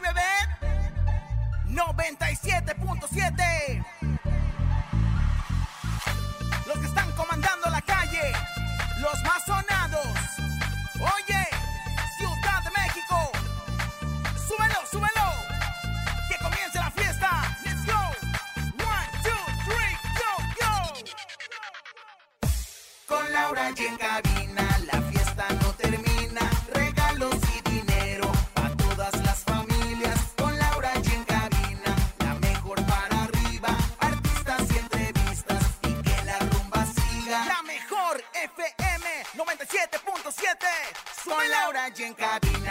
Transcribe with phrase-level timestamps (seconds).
[0.00, 0.22] Bebé
[1.68, 3.84] 97.7
[6.66, 8.32] Los que están comandando la calle,
[9.00, 10.08] los más sonados.
[10.94, 11.46] Oye,
[12.16, 13.30] Ciudad de México.
[14.48, 15.32] Súbelo, súbelo.
[16.28, 17.30] Que comience la fiesta.
[17.64, 17.92] Let's go.
[18.84, 20.74] One, two, three, go, go.
[23.06, 23.96] Con Laura y en
[41.98, 42.65] en cabina,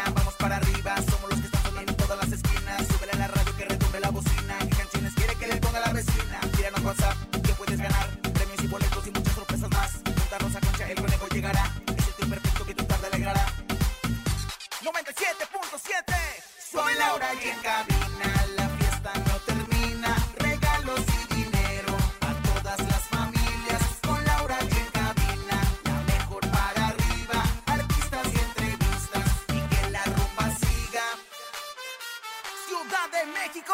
[33.34, 33.73] México.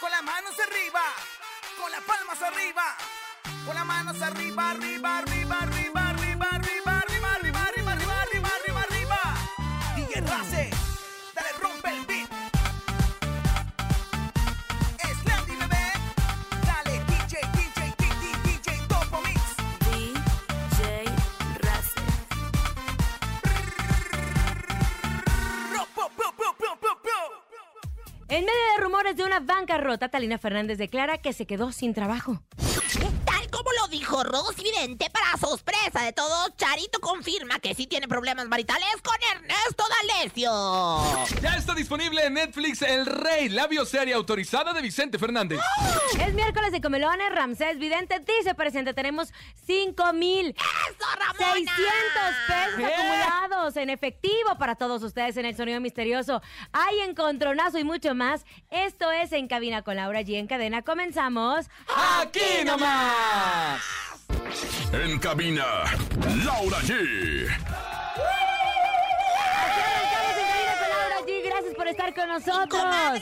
[0.00, 1.02] Con las manos arriba.
[1.80, 2.96] Con las palmas arriba.
[3.66, 6.09] Con las manos arriba, arriba, arriba, arriba,
[29.20, 32.42] de una bancarrota, Talina Fernández declara que se quedó sin trabajo.
[34.10, 39.14] Dijo Rosy Vidente, para sorpresa de todos, Charito confirma que sí tiene problemas maritales con
[39.36, 41.40] Ernesto D'Alessio.
[41.40, 45.60] Ya está disponible en Netflix El Rey, la bioserie autorizada de Vicente Fernández.
[46.18, 49.32] Es miércoles de comelones, Ramsés Vidente dice presente, tenemos
[49.66, 51.52] 5 mil ¡Eso, Ramona!
[51.52, 51.78] 600
[52.48, 52.86] pesos ¿Qué?
[52.86, 56.42] acumulados en efectivo para todos ustedes en el sonido misterioso.
[56.72, 58.44] Hay encontronazo y mucho más.
[58.70, 60.34] Esto es En Cabina con Laura G.
[60.34, 61.66] En cadena comenzamos.
[62.20, 63.80] ¡Aquí nomás!
[64.92, 65.64] En cabina,
[66.44, 67.48] Laura G.
[71.44, 73.20] Gracias por estar con nosotros.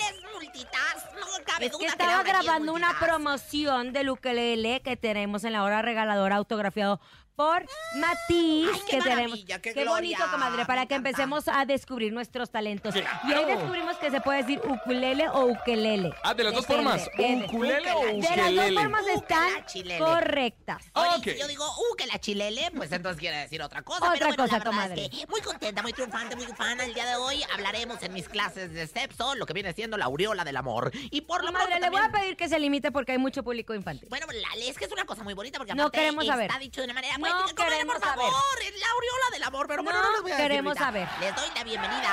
[1.60, 7.00] Estaba grabando una promoción del ukelele que tenemos en la hora regaladora autografiado
[7.38, 8.68] por Matiz.
[8.74, 12.96] Ay, qué que maravilla, qué bonito, comadre, para que empecemos a descubrir nuestros talentos.
[12.96, 12.98] Y
[13.32, 16.12] ahí descubrimos que se puede decir ukulele o ukelele.
[16.24, 17.08] Ah, de las dos formas.
[17.44, 18.74] ¿Ukulele o De las dos ukelele?
[18.80, 19.98] formas están Ukela, chilele.
[20.00, 20.82] correctas.
[20.94, 21.24] Oye, Ok.
[21.24, 23.98] si yo digo, uh, que la chilele, pues entonces quiere decir otra cosa.
[24.06, 25.04] Otra pero bueno, cosa, la comadre.
[25.04, 26.80] es que muy contenta, muy triunfante, muy fan.
[26.80, 30.06] El día de hoy hablaremos en mis clases de sexo lo que viene siendo la
[30.06, 30.90] aureola del amor.
[31.12, 33.44] Y por lo Comadre, pronto le voy a pedir que se limite porque hay mucho
[33.44, 34.08] público infantil.
[34.10, 36.50] Bueno, la- es que es una cosa muy bonita porque No queremos está saber.
[36.58, 38.24] dicho de una manera No queremos por saber.
[38.26, 40.70] favor, es la aureola del amor, pero bueno, No no les voy a decir queremos
[40.78, 40.84] ahorita.
[40.84, 41.08] saber.
[41.20, 42.08] Les doy la bienvenida.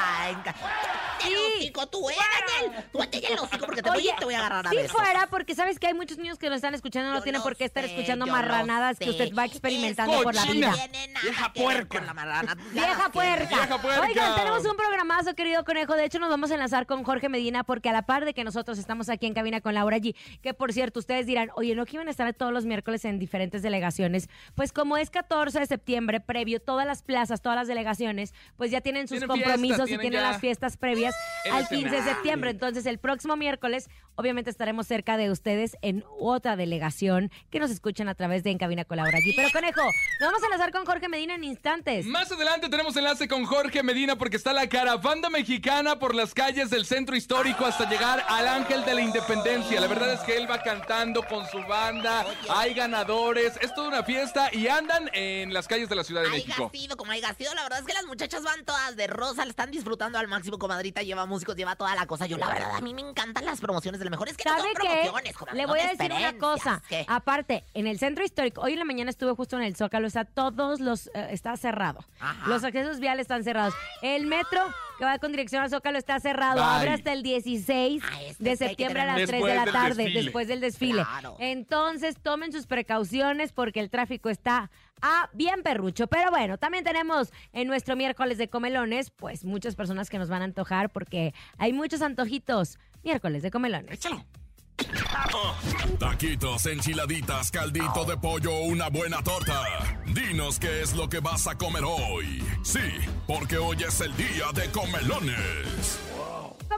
[0.53, 1.33] Tú, Sí.
[1.33, 2.15] el hocico, tú, eh,
[2.61, 2.83] Daniel.
[2.91, 4.91] Tú atella el hocico porque te voy, Oye, te voy a agarrar a si besos.
[4.91, 7.43] fuera, porque sabes que hay muchos niños que nos están escuchando, no Yo tienen lo
[7.43, 9.11] por qué estar sé, escuchando yo lo marranadas que sé.
[9.11, 10.69] usted va experimentando por la vida.
[10.71, 11.97] no tiene nada Vieja que ver puerca.
[11.97, 12.55] con la marrana.
[12.71, 13.47] Vieja puerca.
[13.55, 14.01] Vieja puerca.
[14.01, 15.95] Oigan, tenemos un programazo, querido conejo.
[15.95, 18.43] De hecho, nos vamos a enlazar con Jorge Medina porque a la par de que
[18.43, 21.85] nosotros estamos aquí en cabina con Laura G, que por cierto, ustedes dirán, oye, ¿no
[21.85, 24.29] que iban a estar todos los miércoles en diferentes delegaciones?
[24.55, 28.81] Pues como es 14 de septiembre, previo, todas las plazas, todas las delegaciones, pues ya
[28.81, 32.49] tienen sus Tienen compromisos y tienen las fiestas previas el al 15 de septiembre.
[32.51, 38.07] Entonces, el próximo miércoles, obviamente estaremos cerca de ustedes en otra delegación que nos escuchan
[38.07, 39.33] a través de En Cabina Laura G.
[39.35, 39.81] Pero conejo,
[40.19, 42.05] nos vamos a enlazar con Jorge Medina en instantes.
[42.05, 46.69] Más adelante tenemos enlace con Jorge Medina porque está la caravana mexicana por las calles
[46.69, 49.79] del centro histórico hasta llegar al Ángel de la Independencia.
[49.81, 54.03] La verdad es que él va cantando con su banda, hay ganadores, es toda una
[54.03, 56.69] fiesta y andan en las calles de la Ciudad de Hay México.
[56.73, 59.49] sido como haya sido, la verdad es que las muchachas van todas de rosa, la
[59.51, 62.25] están disfrutando al máximo, comadrita, lleva músicos, lleva toda la cosa.
[62.25, 64.29] Yo, la verdad, a mí me encantan las promociones de lo mejor.
[64.29, 64.87] Es que no ¿Sabe son qué?
[65.03, 66.81] promociones, comadre, Le son voy a decir una cosa.
[66.89, 67.05] ¿Qué?
[67.07, 70.25] Aparte, en el centro histórico, hoy en la mañana estuve justo en el Zócalo, está
[70.25, 72.05] todos los, eh, está cerrado.
[72.19, 72.47] Ajá.
[72.47, 73.73] Los accesos viales están cerrados.
[74.01, 74.61] El metro
[74.97, 76.55] que va con dirección al Zócalo está cerrado.
[76.61, 76.63] Bye.
[76.77, 80.03] Abre hasta el 16 Ah, este de septiembre a las tener- 3 de la tarde,
[80.03, 80.23] desfile.
[80.23, 81.03] después del desfile.
[81.03, 81.35] Claro.
[81.39, 84.71] Entonces, tomen sus precauciones porque el tráfico está
[85.01, 86.07] a bien perrucho.
[86.07, 90.41] Pero bueno, también tenemos en nuestro miércoles de comelones, pues muchas personas que nos van
[90.41, 92.79] a antojar porque hay muchos antojitos.
[93.03, 93.91] Miércoles de comelones.
[93.91, 94.23] Échalo.
[95.99, 99.63] Taquitos, enchiladitas, caldito de pollo una buena torta.
[100.05, 102.43] Dinos qué es lo que vas a comer hoy.
[102.63, 102.79] Sí,
[103.27, 105.99] porque hoy es el día de comelones.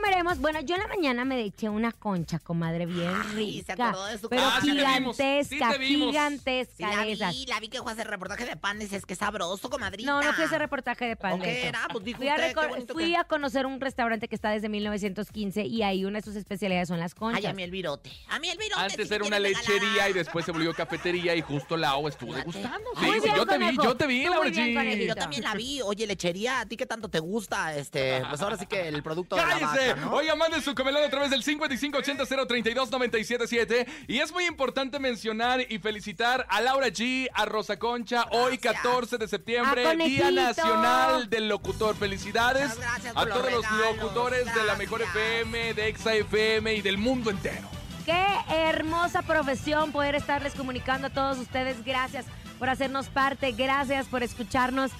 [0.02, 3.90] Comeremos bueno, yo en la mañana me eché una concha, comadre, bien Ay, se rica.
[3.90, 6.06] acordó de su pero Ah, sí te vimos, sí gigantesca, te vimos.
[6.06, 9.14] Sí, gigantesca la vi, la vi que fue a hacer reportaje de panes, es que
[9.14, 10.08] es sabroso, comadrita.
[10.12, 11.34] No, no fui a hacer reportaje de pan.
[11.34, 11.88] ¿O de era?
[11.92, 14.52] Pues dijo Fui, a, usted, qué bonito fui que- a conocer un restaurante que está
[14.52, 17.44] desde 1915 y ahí una de sus especialidades son las conchas.
[17.44, 18.12] Ay, a mí el virote.
[18.30, 18.80] A mí el virote.
[18.82, 22.88] Antes era una lechería y después se volvió cafetería y justo la O estuvo degustando.
[22.98, 25.06] Muy Sí, sí, bien, yo te vi, yo te vi, conejito.
[25.08, 25.82] Yo también la vi.
[25.82, 27.76] Oye, lechería, ¿a ti qué tanto te gusta?
[27.76, 29.87] Este, pues ahora sí que el producto de la ¡Cállese!
[29.95, 30.12] ¿No?
[30.13, 33.88] Oiga, manden su comelón a través del 5580-032-977.
[34.07, 38.84] Y es muy importante mencionar y felicitar a Laura G, a Rosa Concha, hoy Gracias.
[38.84, 40.31] 14 de septiembre, ¡A Día!
[40.31, 41.95] Nacional del Locutor.
[41.95, 42.78] Felicidades
[43.16, 43.98] a todos los regalos.
[43.98, 45.01] locutores de la Mejor.
[45.01, 47.68] FM, de Exa FM y del mundo entero.
[48.06, 51.84] Qué hermosa profesión poder estarles comunicando a todos ustedes.
[51.84, 52.25] Gracias
[52.57, 54.92] por hacernos parte, gracias por escucharnos.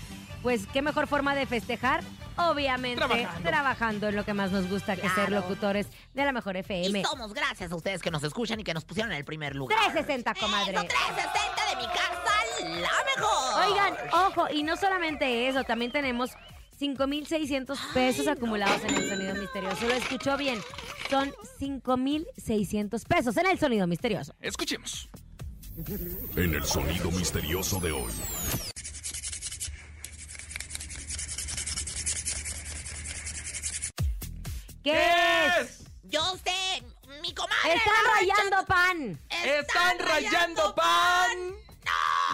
[0.44, 2.04] Pues qué mejor forma de festejar,
[2.38, 3.50] obviamente Trabajando.
[3.50, 5.32] trabajando, en lo que más nos gusta, que ser Claro.
[5.42, 7.00] locutores de la mejor FM.
[7.00, 9.56] Y somos gracias a ustedes que nos escuchan y que nos pusieron en el primer
[9.56, 9.78] lugar.
[9.94, 10.74] 360, comadre.
[10.74, 13.70] Eso, 360 de mi casa, la mejor.
[13.72, 16.32] Oigan, ojo, y no solamente eso, también tenemos
[16.80, 19.88] 5,600 pesos acumulados en el sonido misterioso.
[19.88, 20.60] Lo escuchó bien.
[21.10, 24.34] Son 5,600 pesos en el sonido misterioso.
[24.42, 25.10] Escuchemos.
[26.36, 28.12] En el sonido misterioso de hoy.
[34.88, 35.84] ¿Qué, es?
[36.04, 36.82] Yo sé,
[37.22, 37.74] mi comadre.
[37.74, 39.20] Están rayando pan.
[39.30, 41.67] ¡Están rayando pan!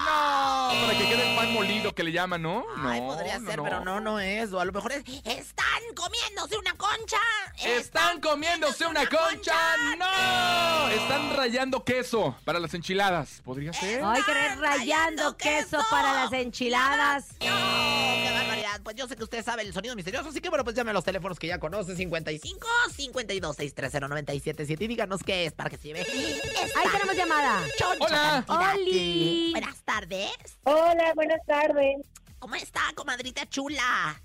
[0.05, 0.69] ¡No!
[0.81, 2.65] Para que quede el pan molido que le llaman, ¿no?
[2.77, 3.63] Ay, No, podría no, ser, no.
[3.63, 4.51] pero no, no es.
[4.51, 5.03] O a lo mejor es.
[5.23, 7.17] ¡Están comiéndose una concha!
[7.63, 9.53] ¿Están comiéndose una concha?
[9.97, 10.89] ¡No!
[10.89, 13.41] Están rayando queso para las enchiladas.
[13.45, 14.01] ¿Podría ser?
[14.03, 17.27] Ay, querer rayando queso para las enchiladas.
[17.33, 17.45] ¡No!
[17.45, 18.81] ¡Qué barbaridad!
[18.83, 20.93] Pues yo sé que usted sabe el sonido misterioso, así que bueno, pues llame a
[20.93, 25.77] los teléfonos que ya conoce: 55 52 630 977 y díganos qué es para que
[25.77, 26.01] se lleve.
[26.01, 27.61] Ahí tenemos llamada.
[27.77, 28.73] choncha Hola.
[28.73, 29.42] Oli.
[29.51, 30.57] Buenas tardes.
[30.63, 31.97] Hola, buenas tardes.
[32.39, 34.21] ¿Cómo está, comadrita chula?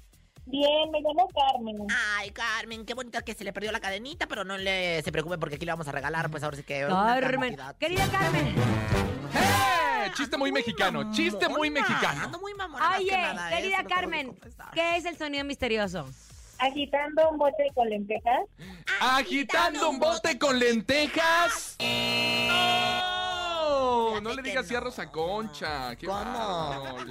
[0.46, 1.76] Bien, me llamo Carmen.
[2.16, 5.36] Ay, Carmen, qué bonita que se le perdió la cadenita, pero no le se preocupe
[5.36, 6.86] porque aquí le vamos a regalar, pues ahora sí que.
[6.88, 7.56] Carmen.
[7.78, 8.54] Querida Carmen.
[9.34, 10.10] ¡Eh!
[10.16, 12.24] Chiste muy mexicano, chiste muy mexicano.
[12.24, 13.56] Ando muy mamona más Oye, que nada, ¿eh?
[13.56, 14.38] querida Carmen.
[14.72, 16.08] ¿qué es el sonido misterioso?
[16.58, 18.40] Agitando un bote con lentejas.
[19.00, 21.76] ¿Agitando un bote con lentejas?
[23.88, 24.20] ¡No!
[24.20, 24.84] No le digas que así a no.
[24.86, 25.96] Rosa Concha.
[25.96, 26.06] qué.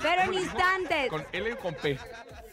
[0.01, 1.09] Pero en instantes.
[1.09, 1.97] Con L o con P.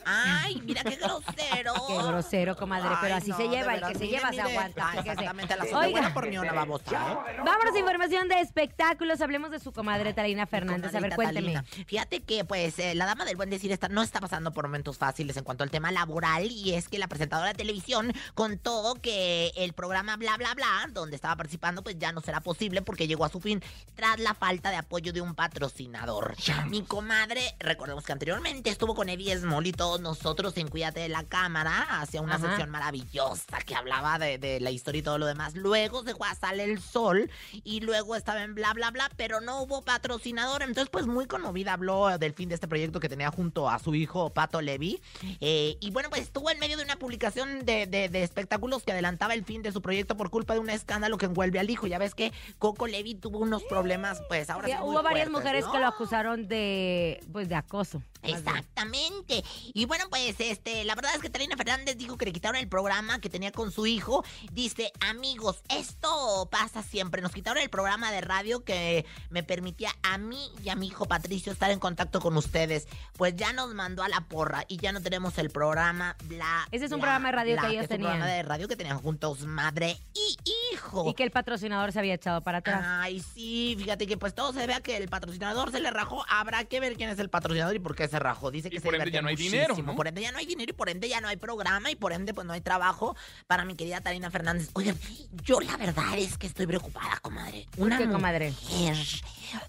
[0.07, 1.75] Ay, mira qué grosero.
[1.87, 4.41] Qué grosero, comadre, pero Ay, así no, se lleva, el que se mire, lleva se
[4.41, 4.89] aguanta.
[4.89, 5.91] Ah, exactamente, la Oiga.
[5.91, 7.37] buena por ni una babosa, ¿eh?
[7.45, 9.21] Vámonos a información de espectáculos.
[9.21, 10.95] Hablemos de su comadre Talina Fernández.
[10.95, 11.55] A ver, cuénteme.
[11.55, 11.65] Talina.
[11.87, 14.99] Fíjate que, pues, eh, la dama del buen decir está, no está pasando por momentos
[14.99, 16.51] fáciles en cuanto al tema laboral.
[16.51, 21.17] Y es que la presentadora de televisión contó que el programa Bla Bla Bla, donde
[21.17, 23.63] estaba participando, pues ya no será posible porque llegó a su fin
[23.95, 26.35] tras la falta de apoyo de un patrocinador.
[26.69, 31.23] Mi comadre, recordemos que anteriormente estuvo con Eddie y todos nosotros en Cuídate de la
[31.23, 32.49] Cámara, hacia una Ajá.
[32.49, 35.55] sección maravillosa que hablaba de, de la historia y todo lo demás.
[35.55, 37.31] Luego se fue a Sale el Sol
[37.63, 40.63] y luego estaba en bla bla bla, pero no hubo patrocinador.
[40.63, 43.95] Entonces, pues muy conmovida habló del fin de este proyecto que tenía junto a su
[43.95, 45.01] hijo Pato Levy.
[45.41, 48.91] Eh, y bueno, pues estuvo en medio de una publicación de, de- de espectáculos que
[48.93, 51.87] adelantaba el fin de su proyecto por culpa de un escándalo que envuelve al hijo.
[51.87, 54.79] Ya ves que Coco Levy tuvo unos problemas, pues ahora Sí, sí.
[54.81, 55.73] muy hubo varias fuertes, mujeres ¿no?
[55.73, 58.03] que lo acusaron de, pues, de acoso.
[58.31, 59.45] Exactamente.
[59.73, 62.69] Y bueno, pues este, la verdad es que Talina Fernández dijo que le quitaron el
[62.69, 64.25] programa que tenía con su hijo.
[64.53, 67.23] Dice, amigos, esto pasa siempre.
[67.23, 71.07] Nos quitaron el programa de radio que me permitía a mí y a mi hijo
[71.07, 72.87] Patricio estar en contacto con ustedes.
[73.17, 76.67] Pues ya nos mandó a la porra y ya no tenemos el programa, bla.
[76.71, 78.13] Ese es un bla, programa de radio bla, que ellos es un tenían.
[78.13, 80.37] programa de radio que tenían juntos madre y
[80.73, 81.09] hijo.
[81.09, 82.83] Y que el patrocinador se había echado para atrás.
[82.85, 86.25] Ay, sí, fíjate que pues todo se vea que el patrocinador se le rajó.
[86.29, 88.51] Habrá que ver quién es el patrocinador y por qué se rajó.
[88.51, 89.53] Dice que Y se por ende ya no hay muchísimo.
[89.63, 89.95] dinero, ¿no?
[89.97, 92.13] Por ende ya no hay dinero y por ende ya no hay programa y por
[92.13, 93.17] ende pues no hay trabajo
[93.47, 94.71] para mi querida Tarina Fernández.
[94.75, 94.97] Oigan,
[95.43, 97.67] yo la verdad es que estoy preocupada, comadre.
[97.77, 98.51] Una qué, comadre?
[98.51, 98.97] mujer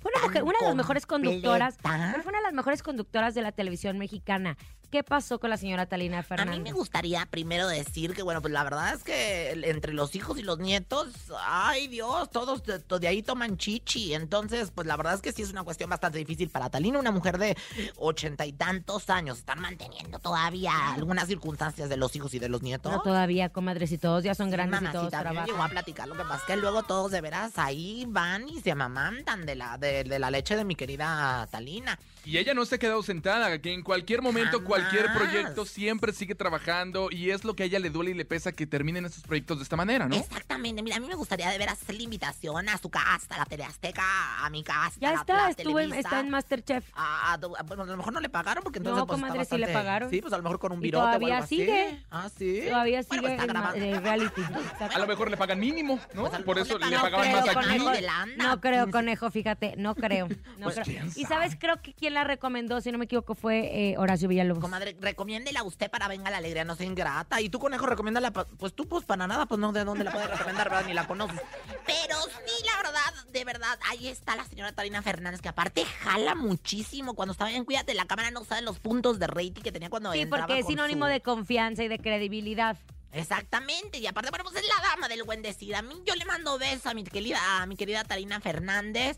[0.04, 1.78] una, mujer- una de las mejores conductoras.
[1.82, 4.58] fue una de las mejores conductoras de la televisión mexicana.
[4.96, 6.56] ¿Qué pasó con la señora Talina A Fernández?
[6.56, 10.38] mí me gustaría primero decir que, bueno, pues la verdad es que entre los hijos
[10.40, 11.10] y los nietos,
[11.46, 14.14] ay Dios, todos de, de ahí toman chichi.
[14.14, 17.12] Entonces, pues la verdad es que sí es una cuestión bastante difícil para Talina, una
[17.12, 17.58] mujer de
[17.98, 19.40] ochenta y tantos años.
[19.40, 22.90] Están manteniendo todavía algunas circunstancias de los hijos y de los nietos.
[22.90, 25.44] No todavía, comadre, si todos ya son Sí, grandes y todos mamacita, a llegó a
[25.44, 25.72] trabajan.
[25.72, 26.08] platicar.
[26.08, 29.56] Lo que pasa es que luego todos de veras ahí van y se amamantan de
[29.56, 32.00] la, de, de la leche de mi querida Talina.
[32.26, 34.68] Y ella no se ha quedado sentada, que en cualquier momento Jamás.
[34.68, 38.26] cualquier proyecto siempre sigue trabajando y es lo que a ella le duele y le
[38.26, 40.16] pesa que terminen estos proyectos de esta manera, ¿no?
[40.16, 43.38] Exactamente, mira, a mí me gustaría de veras hacer la invitación a su casa, a
[43.40, 44.98] la TV Azteca, a mi casa.
[45.00, 46.00] Ya está, la estuvo en- Televisa.
[46.10, 46.84] está en Masterchef.
[46.96, 49.28] Ah, ah, du- bueno, a lo mejor no le pagaron porque entonces No, pues, está
[49.28, 50.10] comadre, sí le bastante- pagaron.
[50.10, 51.58] Sí, pues a lo mejor con un virote o todavía algo así.
[51.58, 52.04] sigue.
[52.10, 52.62] Ah, sí.
[52.68, 54.42] Todavía Bueno, sigue pues, está en reality.
[54.72, 54.96] Exacto.
[54.96, 56.22] A lo mejor le pagan mínimo, ¿no?
[56.24, 58.36] Pues a Por eso le le pagan, pagaban creo, más aquí.
[58.38, 58.92] No creo, 15.
[58.98, 60.28] conejo, fíjate, no creo.
[60.28, 60.86] No Pues, creo.
[60.86, 61.28] quién Y sabe.
[61.28, 64.62] sabes, creo que quien la recomendó, si no me equivoco, fue eh, Horacio Villalobos.
[64.62, 67.40] Comadre, recomiéndela usted para Venga la Alegría, no sea ingrata.
[67.42, 70.12] Y tú, conejo, recomiéndala, pa- pues tú, pues para nada, pues no, ¿de dónde la
[70.12, 70.86] puedes recomendar, verdad?
[70.88, 71.40] Ni la conoces.
[71.86, 76.34] Pero sí, la verdad, de verdad, ahí está la señora Tarina Fernández, que aparte jala
[76.34, 77.14] muchísimo.
[77.14, 80.12] Cuando estaba en Cuídate, la cámara no sabe los puntos de rating que tenía cuando
[80.14, 82.78] Sí, entraba porque es con sinónimo su- de confianza y de credibilidad.
[83.16, 85.76] Exactamente, y aparte, bueno, pues es la dama del buen decir.
[85.76, 89.18] A mí yo le mando besos a mi querida, a mi querida Tarina Fernández,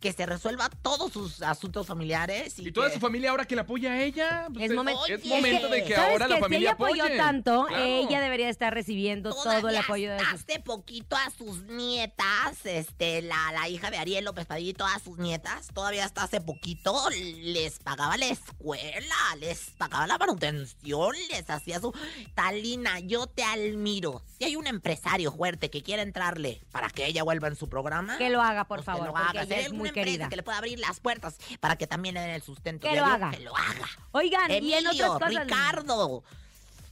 [0.00, 2.58] que se resuelva todos sus asuntos familiares.
[2.58, 4.48] Y, Y toda que- su familia ahora que la apoya a ella.
[4.52, 7.02] pues, Es, momen- Oye, es momento de que ¿sabes ahora la familia si ella apoyó
[7.04, 7.16] apoye.
[7.16, 7.84] tanto, Claro.
[7.84, 10.40] ella debería estar recibiendo todo el apoyo de hasta sus...
[10.42, 15.02] hace poquito a sus nietas, este, la, la hija de Ariel López Padilla y todas
[15.02, 21.48] sus nietas, todavía hasta hace poquito les pagaba la escuela, les pagaba la manutención, les
[21.48, 21.92] hacía su...
[22.34, 24.20] Talina, yo te admiro.
[24.36, 28.18] Si hay un empresario fuerte que quiera entrarle para que ella vuelva en su programa...
[28.18, 29.46] Que lo haga, por pues que favor, lo porque haga.
[29.46, 30.28] Si hay es muy empresa querida.
[30.28, 33.04] que le pueda abrir las puertas para que también le den el sustento Que lo
[33.04, 33.30] haga.
[33.30, 33.88] Que lo haga.
[34.10, 35.44] Oigan, y en Emilio, otras cosas...
[35.44, 36.24] Ricardo.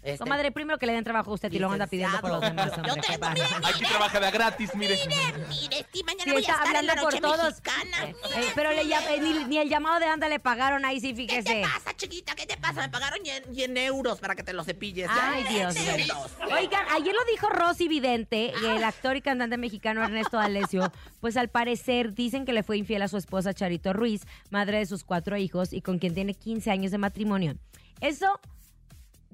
[0.07, 2.41] Este, Comadre, primero que le den trabajo a usted y lo anda pidiendo por los
[2.41, 2.93] demás, hombre.
[2.95, 4.99] Yo ¿qué tengo Aquí trabaja de gratis, mire.
[5.07, 7.47] Mire, sí, mañana Sí, voy a estar en la hablando por todos.
[7.47, 8.05] mexicana.
[8.05, 11.15] Eh, eh, pero le eh, ni, ni el llamado de anda le pagaron ahí, sí,
[11.15, 11.63] ¿Qué te fíjese.
[11.63, 12.35] pasa, chiquita?
[12.35, 12.83] ¿Qué te pasa?
[12.83, 15.09] Me pagaron y en, y en euros para que te lo cepilles.
[15.11, 15.45] Ay.
[15.49, 16.15] Dios mío.
[16.53, 21.37] Oigan, ayer lo dijo Rosy Vidente, y el actor y cantante mexicano Ernesto D'Alessio, pues
[21.37, 25.05] al parecer dicen que le fue infiel a su esposa Charito Ruiz, madre de sus
[25.05, 27.57] cuatro hijos y con quien tiene 15 años de matrimonio.
[28.01, 28.41] Eso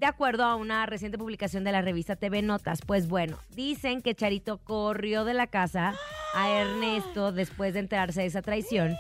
[0.02, 2.80] de acuerdo a una reciente publicación de la revista TV Notas.
[2.84, 5.94] Pues bueno, dicen que Charito corrió de la casa
[6.34, 8.96] a Ernesto después de enterarse de esa traición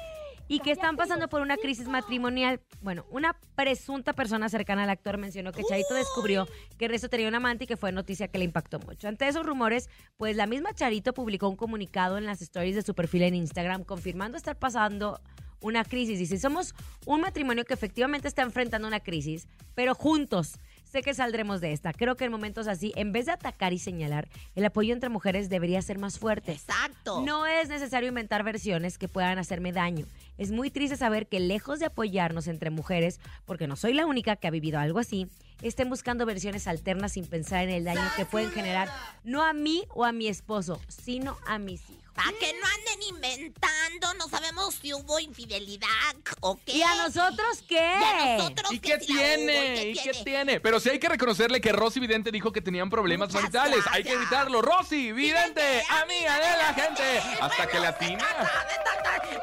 [0.46, 2.60] y que están pasando por una crisis matrimonial.
[2.82, 6.46] Bueno, una presunta persona cercana al actor mencionó que Charito descubrió
[6.78, 9.08] que Ernesto tenía un amante y que fue noticia que le impactó mucho.
[9.08, 12.94] Ante esos rumores, pues la misma Charito publicó un comunicado en las stories de su
[12.94, 15.20] perfil en Instagram confirmando estar pasando
[15.62, 16.18] una crisis.
[16.18, 16.74] Dice, somos
[17.06, 20.58] un matrimonio que efectivamente está enfrentando una crisis, pero juntos
[20.92, 21.94] sé que saldremos de esta.
[21.94, 25.48] Creo que en momentos así, en vez de atacar y señalar, el apoyo entre mujeres
[25.48, 26.52] debería ser más fuerte.
[26.52, 27.22] Exacto.
[27.22, 30.04] No es necesario inventar versiones que puedan hacerme daño.
[30.36, 34.36] Es muy triste saber que lejos de apoyarnos entre mujeres, porque no soy la única
[34.36, 35.28] que ha vivido algo así,
[35.60, 38.88] estén buscando versiones alternas sin pensar en el daño que pueden generar
[39.24, 42.02] no a mí o a mi esposo, sino a mis hijos.
[42.14, 46.76] Para que no anden inventando, no sabemos si hubo infidelidad o qué.
[46.76, 47.76] ¿Y a nosotros qué?
[47.76, 49.88] Y a nosotros ¿Y que qué si la hubo, tiene?
[49.88, 50.60] ¿Y qué tiene?
[50.60, 53.84] Pero sí hay que reconocerle que Rosy Vidente dijo que tenían problemas Muchas maritales.
[53.90, 54.60] Hay que evitarlo.
[54.60, 57.18] Rosy Vidente, amiga de la gente.
[57.40, 58.26] Hasta que la atina.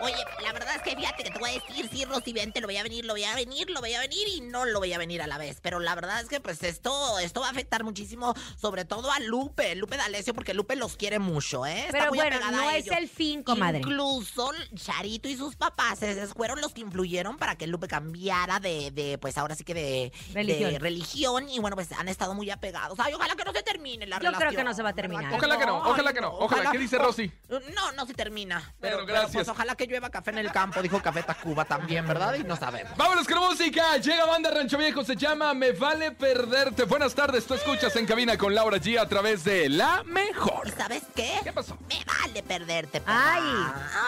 [0.02, 2.68] Oye, la verdad es que fíjate que te voy a decir, sí, Rosy, vente, lo
[2.68, 4.94] voy a venir, lo voy a venir, lo voy a venir y no lo voy
[4.94, 5.60] a venir a la vez.
[5.62, 9.20] Pero la verdad es que pues esto, esto va a afectar muchísimo, sobre todo a
[9.20, 11.86] Lupe, Lupe D'Alessio, porque Lupe los quiere mucho, ¿eh?
[11.86, 13.80] Está Pero muy bueno, apegada no a es el fin, comadre.
[13.80, 16.00] Incluso Charito y sus papás
[16.36, 20.14] fueron los que influyeron para que Lupe cambiara de, de pues ahora sí que de
[20.34, 20.72] Religión.
[20.74, 21.50] de religión.
[21.50, 22.98] Y bueno, pues han estado muy apegados.
[23.00, 24.56] Ay, ojalá que no se termine la Yo creo relación.
[24.56, 25.24] que no se va a terminar.
[25.26, 26.72] ¿Verdad Ojalá que no, ojalá que no, ojalá.
[26.72, 27.32] ¿Qué dice Rosy?
[27.76, 28.60] No, no se termina.
[28.80, 29.34] Pero, pero, gracias.
[29.34, 32.36] pues ojalá que llueva café en el campo, dijo Café Tacuba también, ¿verdad?
[32.36, 32.96] Y no sabemos.
[32.98, 33.98] Vámonos con música.
[33.98, 36.84] Llega banda Rancho Viejo, se llama Me Vale Perderte.
[36.84, 40.68] Buenas tardes, tú escuchas en cabina con Laura G a través de La Mejor.
[40.68, 41.40] ¿Y sabes qué?
[41.44, 41.80] ¿Qué pasó?
[41.90, 43.02] Me vale perderte.
[43.02, 43.34] perra.
[43.34, 43.42] Ay.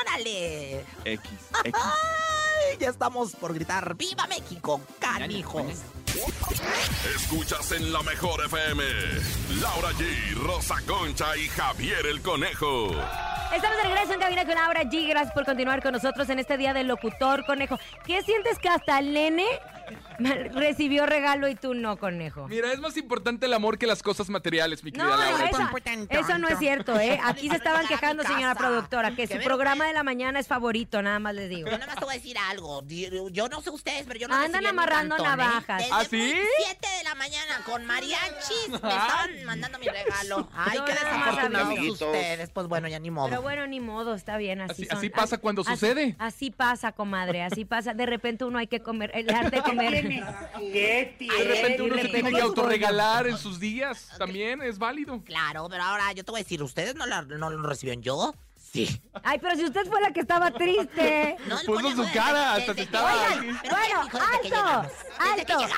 [0.02, 0.86] ¡Órale!
[1.06, 1.30] X,
[1.66, 1.74] X.
[1.74, 2.78] ¡Ay!
[2.80, 5.64] Ya estamos por gritar ¡Viva México, canijos!
[7.16, 8.84] Escuchas en la mejor FM.
[9.60, 12.92] Laura G, Rosa Concha y Javier el Conejo.
[13.56, 15.10] Estamos de regreso en Cabina con Laura G.
[15.10, 17.80] Gracias por continuar con nosotros en este día del locutor, conejo.
[18.06, 19.48] ¿Qué sientes que hasta el nene
[20.20, 22.48] recibió regalo y tú no, conejo?
[22.48, 25.72] Mira, es más importante el amor que las cosas materiales, mi No, querida no, Laura.
[26.10, 27.20] eso, no es cierto, ¿eh?
[27.24, 29.90] Aquí se estaban quejando, señora productora, que su programa pues.
[29.90, 31.70] de la mañana es favorito, nada más les digo.
[31.70, 32.84] Yo nada más te voy a decir algo.
[32.88, 35.22] Yo no sé ustedes, pero yo no Andan amarrando ¿eh?
[35.22, 35.84] navajas.
[35.92, 36.18] ¿Ah, sí?
[36.18, 40.48] muy 7 de la mañana con mariachis me estaban mandando mi regalo.
[40.56, 42.50] Ay, qué desafortunados ustedes.
[42.52, 43.28] Pues bueno, ya ni modo.
[43.30, 44.98] Pero bueno, ni modo, está bien, así Así- son.
[44.98, 46.16] así pasa cuando así- sucede.
[46.20, 47.94] Así pasa, comadre, así pasa.
[47.94, 50.04] De repente uno hay que comer, el arte de comer.
[50.58, 54.10] ¿Qué De repente uno se tiene que autorregalar en sus días.
[54.18, 55.22] También es válido.
[55.26, 58.34] Claro, pero ahora yo te voy a decir, ¿ustedes no, la- no lo recibieron yo?
[58.72, 59.02] Sí.
[59.24, 61.36] Ay, pero si usted fue la que estaba triste.
[61.48, 65.74] No, Puso su cara, hasta se estaba- Oigan, bueno, alto, alto.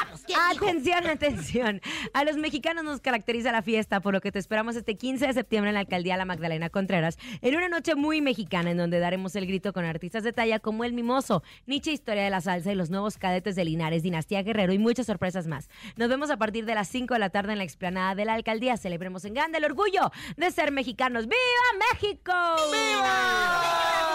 [0.52, 1.82] Atención, atención.
[2.14, 5.34] A los mexicanos nos caracteriza la fiesta, por lo que te esperamos este 15 de
[5.34, 9.36] septiembre en la alcaldía La Magdalena Contreras, en una noche muy mexicana en donde daremos
[9.36, 12.76] el grito con artistas de talla como El Mimoso, Nietzsche Historia de la Salsa y
[12.76, 15.68] los nuevos cadetes de Linares, Dinastía Guerrero y muchas sorpresas más.
[15.96, 18.36] Nos vemos a partir de las 5 de la tarde en la explanada de la
[18.36, 18.78] alcaldía.
[18.78, 21.26] Celebremos en grande el orgullo de ser mexicanos.
[21.26, 22.32] ¡Viva México!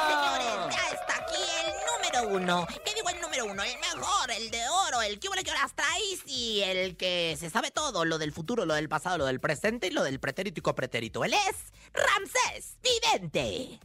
[0.09, 2.67] Señores, ya está aquí el número uno.
[2.85, 3.63] ¿Qué digo el número uno?
[3.63, 7.51] El mejor, el de oro, el que hubo que horas traes y el que se
[7.51, 10.59] sabe todo, lo del futuro, lo del pasado, lo del presente y lo del pretérito
[10.61, 11.25] y copretérito.
[11.25, 11.57] Él es
[11.93, 13.81] Ramsés Vidente.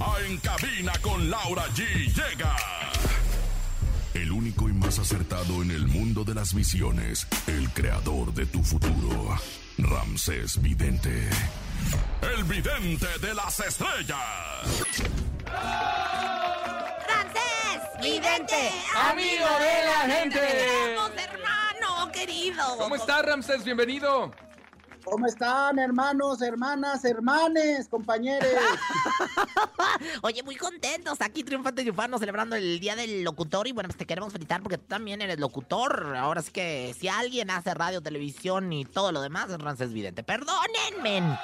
[0.00, 1.84] Ah, En cabina con Laura G
[2.14, 2.56] llega.
[4.14, 7.26] El único y más acertado en el mundo de las visiones.
[7.46, 9.38] El creador de tu futuro.
[9.78, 11.28] Ramsés Vidente.
[12.22, 14.18] El vidente de las estrellas.
[17.06, 20.94] Ramsés Vidente, amigo de la gente.
[20.96, 22.76] Vamos, hermano querido.
[22.78, 23.64] ¿Cómo está, Ramsés?
[23.64, 24.32] Bienvenido.
[25.06, 28.50] ¿Cómo están, hermanos, hermanas, hermanes, compañeros?
[30.22, 33.96] Oye, muy contentos aquí triunfantes y triunfando celebrando el Día del Locutor y bueno, pues
[33.96, 36.16] te queremos felicitar porque tú también eres locutor.
[36.16, 40.24] Ahora sí que si alguien hace radio, televisión y todo lo demás es Ramsés Vidente.
[40.24, 41.38] Perdónenme.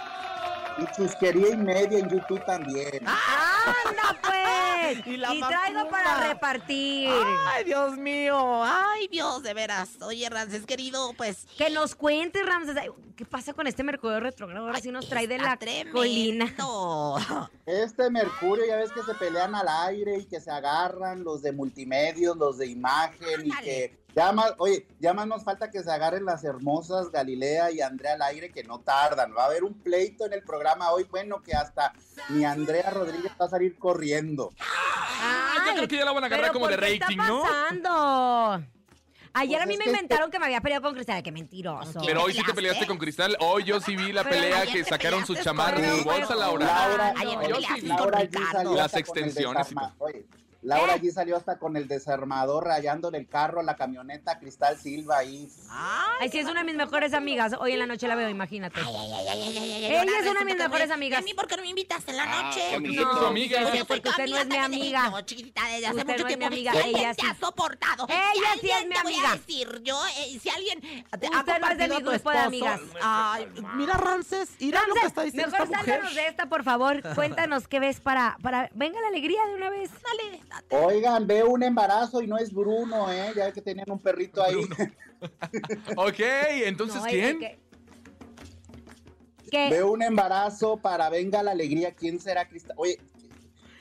[0.78, 3.06] Y chusquería y media en YouTube también.
[3.06, 4.51] ¡Anda, pues!
[5.06, 7.08] Y Y, la traigo para repartir.
[7.48, 8.62] Ay, Dios mío.
[8.64, 9.90] Ay, Dios, de veras.
[10.02, 12.76] Oye, Ramsés querido, pues Que nos cuentes, Ramses.
[12.76, 14.66] ay, ¿Qué pasa con este Mercurio retrógrado?
[14.66, 15.92] Ahora sí nos trae de la tremendo.
[15.92, 16.52] colina.
[17.66, 21.52] Este Mercurio, ya ves que se pelean al aire y que se agarran los de
[21.52, 25.90] multimedios, los de imagen y que ya más, oye, ya más nos falta que se
[25.90, 29.34] agarren las hermosas Galilea y Andrea al aire que no tardan.
[29.36, 31.92] Va a haber un pleito en el programa hoy, bueno, que hasta
[32.28, 34.50] mi Andrea Rodríguez va a salir corriendo.
[34.60, 37.28] Ah, yo creo que ya la van a agarrar como de ¿por qué rating, está
[37.28, 37.42] ¿no?
[37.42, 38.66] pasando?
[39.34, 41.22] Ayer Pues a mí me inventaron que me había peleado con Cristal.
[41.22, 41.94] Qué mentiroso.
[41.94, 42.86] ¿Con Pero hoy sí te ¿Peleaste?
[42.86, 43.34] con Cristal.
[43.40, 46.66] Hoy yo sí vi la Pero pelea ayer que sacaron su chamarra de bolsa, Laura.
[46.66, 47.86] Laura, Ayer te yo peleaste sí.
[47.88, 48.74] con Laura Ricardo.
[48.74, 49.66] Las con el extensiones
[49.98, 50.26] Oye,
[50.62, 51.00] Laura ¿Eh?
[51.00, 55.48] G salió hasta con el desarmador rayándole el carro a la camioneta Cristal Silva ahí.
[55.70, 57.52] Ay, sí, es una de mis mejores amigas.
[57.58, 58.78] Hoy en la noche la veo, imagínate.
[58.80, 61.20] ay, ay, ay, ay, ay, ay, ay, Ella es una de mis mejores me- amigas.
[61.20, 62.60] ¿Y a mí por qué no me invitas en la noche?
[62.72, 63.60] porque usted es su amiga.
[63.88, 65.10] Porque tu usted no es mi amiga.
[65.10, 66.46] No, chiquitita, desde hace Usted mucho no mi tiempo.
[66.46, 67.28] amiga, ¿Quién ella te sí.
[67.28, 68.06] ha soportado?
[68.08, 69.32] Ella Si sí es mi te voy a amiga.
[69.36, 72.38] decir, yo, eh, si alguien te ha Usted no es de mi tu grupo de
[72.38, 72.80] amigas.
[73.02, 75.94] Ay, mira, Ramses, mira lo que está diciendo mejor esta mujer.
[75.94, 77.02] sálganos de esta, por favor.
[77.16, 78.70] Cuéntanos qué ves para, para...
[78.74, 79.90] Venga la alegría de una vez.
[79.90, 80.76] Dale, date.
[80.76, 83.32] Oigan, veo un embarazo y no es Bruno, ¿eh?
[83.34, 84.56] Ya que tenían un perrito ahí.
[85.96, 86.18] Ok,
[86.64, 87.38] entonces, No, ¿quién?
[87.38, 87.58] ¿Qué?
[89.70, 91.94] Veo un embarazo para Venga la Alegría.
[91.94, 92.74] ¿Quién será Cristal?
[92.76, 92.98] Oye,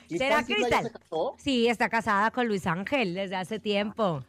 [0.08, 0.84] ¿Será Cristal?
[0.84, 1.34] se casó?
[1.38, 4.22] Sí, está casada con Luis Ángel desde hace tiempo.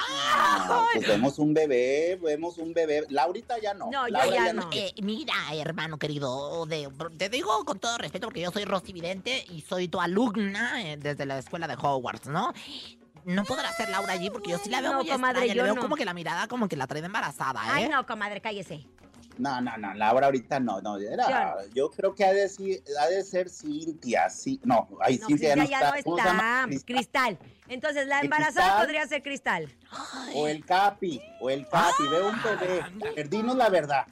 [0.00, 3.04] Ah, pues vemos un bebé, vemos un bebé.
[3.08, 3.86] Laurita ya no.
[3.90, 4.68] No, yo Laura ya no.
[4.72, 9.44] Eh, mira, hermano querido, de- te digo con todo respeto porque yo soy Rosy Vidente
[9.50, 12.52] y soy tu alumna eh, desde la escuela de Hogwarts, ¿no?
[13.24, 15.58] No podrá ser Laura allí porque yo sí la veo No, muy comadre, extraña, le
[15.58, 15.82] yo veo no.
[15.82, 17.70] como que la mirada como que la trae de embarazada, ¿eh?
[17.84, 18.86] Ay, no, comadre, cállese.
[19.38, 20.98] No, no, no, Laura ahorita no, no.
[20.98, 24.60] era- yo creo que ha de, si- ha de ser Cintia, sí.
[24.64, 26.84] No, ahí No, Cintia ya no ya está.
[26.84, 27.38] Cristal.
[27.68, 28.80] Entonces, la ¿Y embarazada Cristal?
[28.86, 29.68] podría ser Cristal.
[30.34, 32.80] O el Capi, o el Capi, veo un bebé.
[32.82, 34.06] A ver, dinos la verdad.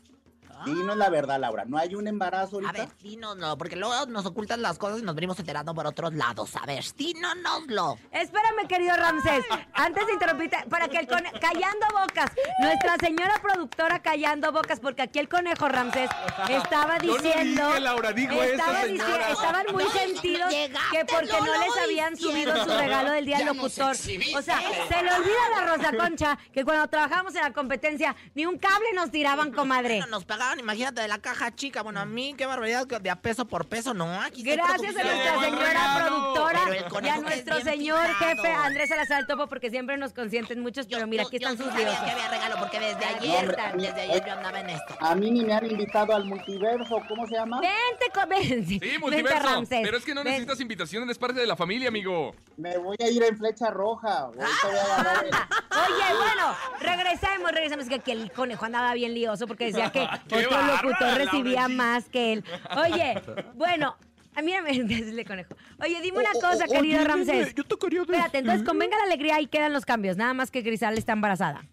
[0.64, 1.64] Dinos la verdad, Laura.
[1.66, 2.72] ¿No hay un embarazo A ahorita?
[2.72, 6.54] ver, dínoslo, porque luego nos ocultan las cosas y nos venimos enterando por otros lados.
[6.56, 7.98] A ver, dínoslo.
[8.10, 9.44] Espérame, querido Ramsés.
[9.74, 11.36] Antes de interrumpirte, para que el conejo.
[11.40, 12.30] Callando bocas.
[12.60, 16.10] Nuestra señora productora callando bocas, porque aquí el conejo Ramsés
[16.48, 17.66] estaba Yo no diciendo.
[17.68, 19.06] dije, Laura, dijo eso, estaba señora.
[19.16, 22.52] diciendo- estaban muy No, sentidos que porque no les habían diciendo.
[22.52, 23.90] subido su regalo del día del locutor.
[23.92, 28.14] O sea, se le olvida a la Rosa Concha que cuando trabajamos en la competencia,
[28.34, 30.00] ni un cable nos tiraban, comadre.
[30.08, 31.82] Nos pagaban, imagínate, de la caja chica.
[31.82, 34.20] Bueno, a mí, qué barbaridad, de a peso por peso, ¿no?
[34.20, 36.60] Aquí Gracias a nuestra señora productora
[37.02, 41.06] y a nuestro señor jefe Andrés Salazar el Topo, porque siempre nos consienten muchos, pero
[41.06, 44.32] mira, aquí yo están sus sabía que había regalo porque desde ayer, desde ayer yo
[44.32, 44.96] andaba en esto.
[45.00, 47.60] A mí ni me han invitado al multiverso, ¿cómo se llama?
[47.60, 49.62] Vente, con- ven, Sí, multiverso.
[49.68, 50.32] Pero es que no Ven.
[50.32, 52.34] necesitas invitación, eres parte de la familia, amigo.
[52.56, 54.26] Me voy a ir en flecha roja.
[54.34, 57.86] Voy a agarrar el- Oye, bueno, regresemos, regresemos.
[57.88, 62.08] Que aquí el conejo andaba bien lioso porque decía que ¡Qué otro locutor recibía más
[62.08, 62.44] que él.
[62.76, 63.22] Oye,
[63.54, 63.96] bueno,
[64.34, 65.54] a mí me decirle conejo.
[65.82, 67.54] Oye, dime una cosa, O- o- querido oye, Ramsés.
[67.54, 70.50] Yo te quería decir- Espérate, entonces convenga la alegría y quedan los cambios, nada más
[70.50, 71.64] que Grisal está embarazada.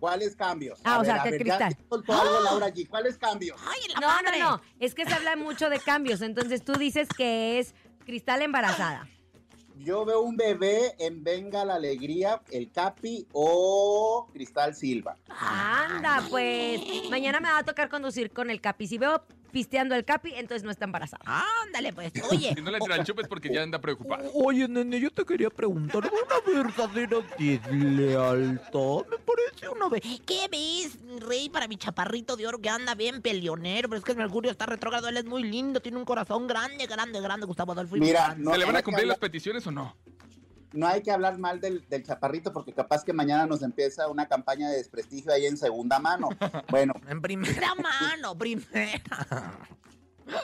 [0.00, 0.80] ¿Cuáles cambios?
[0.82, 1.76] Ah, A o sea, que ver, cristal.
[1.90, 2.88] algo, Laura G.
[2.88, 3.56] ¿Cuáles cambios?
[3.64, 4.38] Ay, la No, madre.
[4.40, 4.62] no, no.
[4.80, 6.22] Es que se habla mucho de cambios.
[6.22, 7.72] Entonces tú dices que es
[8.04, 9.06] cristal embarazada.
[9.84, 15.16] Yo veo un bebé en Venga la Alegría, el Capi o Cristal Silva.
[15.28, 16.80] Anda, pues.
[17.10, 18.86] Mañana me va a tocar conducir con el Capi.
[18.86, 21.22] Si veo pisteando el Capi, entonces no está embarazada.
[21.66, 22.12] Ándale, pues.
[22.30, 22.54] Oye.
[22.56, 24.28] Si no le tira el chupes porque ya anda preocupada.
[24.34, 29.06] Oye, nene, yo te quería preguntar, ¿una verdadera deslealtad?
[29.08, 30.02] Me parece una vez.
[30.26, 33.88] ¿Qué ves, rey, para mi chaparrito de oro que anda bien peleonero?
[33.88, 36.86] Pero es que el Mercurio está retrógrado, él es muy lindo, tiene un corazón grande,
[36.86, 37.96] grande, grande, Gustavo Adolfo.
[37.96, 39.94] y Mira, no, ¿Se le van a cumplir las peticiones o no?
[40.72, 44.26] No hay que hablar mal del, del chaparrito porque capaz que mañana nos empieza una
[44.26, 46.28] campaña de desprestigio ahí en segunda mano.
[46.70, 49.58] Bueno, En primera mano, primera.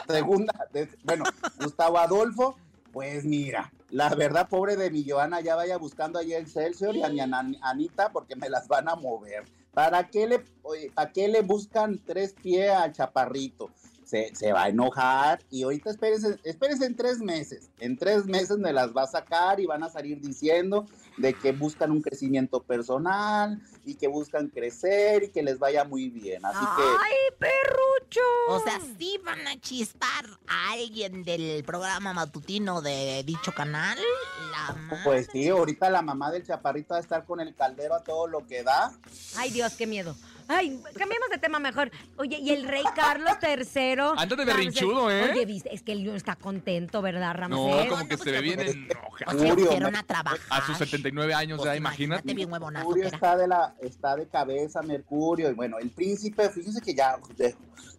[0.06, 1.24] segunda, de- bueno,
[1.60, 2.56] Gustavo Adolfo,
[2.92, 7.02] pues mira, la verdad, pobre de mi Joana, ya vaya buscando ahí el Celsior y
[7.02, 9.44] a mi Ana- Anita porque me las van a mover.
[9.72, 13.70] ¿Para qué le, oye, ¿para qué le buscan tres pies al chaparrito?
[14.08, 17.68] Se, se va a enojar y ahorita espérense, espérense en tres meses.
[17.78, 20.86] En tres meses me las va a sacar y van a salir diciendo
[21.18, 26.08] de que buscan un crecimiento personal y que buscan crecer y que les vaya muy
[26.08, 26.44] bien.
[26.44, 26.82] Así que...
[26.82, 28.20] ¡Ay, perrucho!
[28.48, 33.98] O sea, sí van a chispar a alguien del programa matutino de dicho canal.
[34.50, 35.02] La.
[35.04, 38.26] Pues sí, ahorita la mamá del chaparrito va a estar con el caldero a todo
[38.26, 38.92] lo que da.
[39.36, 40.16] Ay, Dios, qué miedo.
[40.48, 41.90] Ay, cambiemos de tema mejor.
[42.16, 43.96] Oye, y el rey Carlos III.
[44.16, 45.30] Anda de berrinchudo, ¿eh?
[45.30, 47.58] Oye, viste, es que él no está contento, ¿verdad, Ramsés?
[47.58, 49.98] No, como no, que pues se ve ya, bien enojado.
[49.98, 50.38] A trabajar.
[50.50, 52.32] A sus 79 años, Pues ya imagínate.
[52.34, 56.80] bien huevonazo Mercurio está de la está de cabeza Mercurio y bueno el príncipe fíjense
[56.80, 57.16] que ya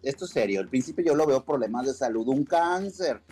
[0.02, 3.22] esto es serio el príncipe yo lo veo problemas de salud un cáncer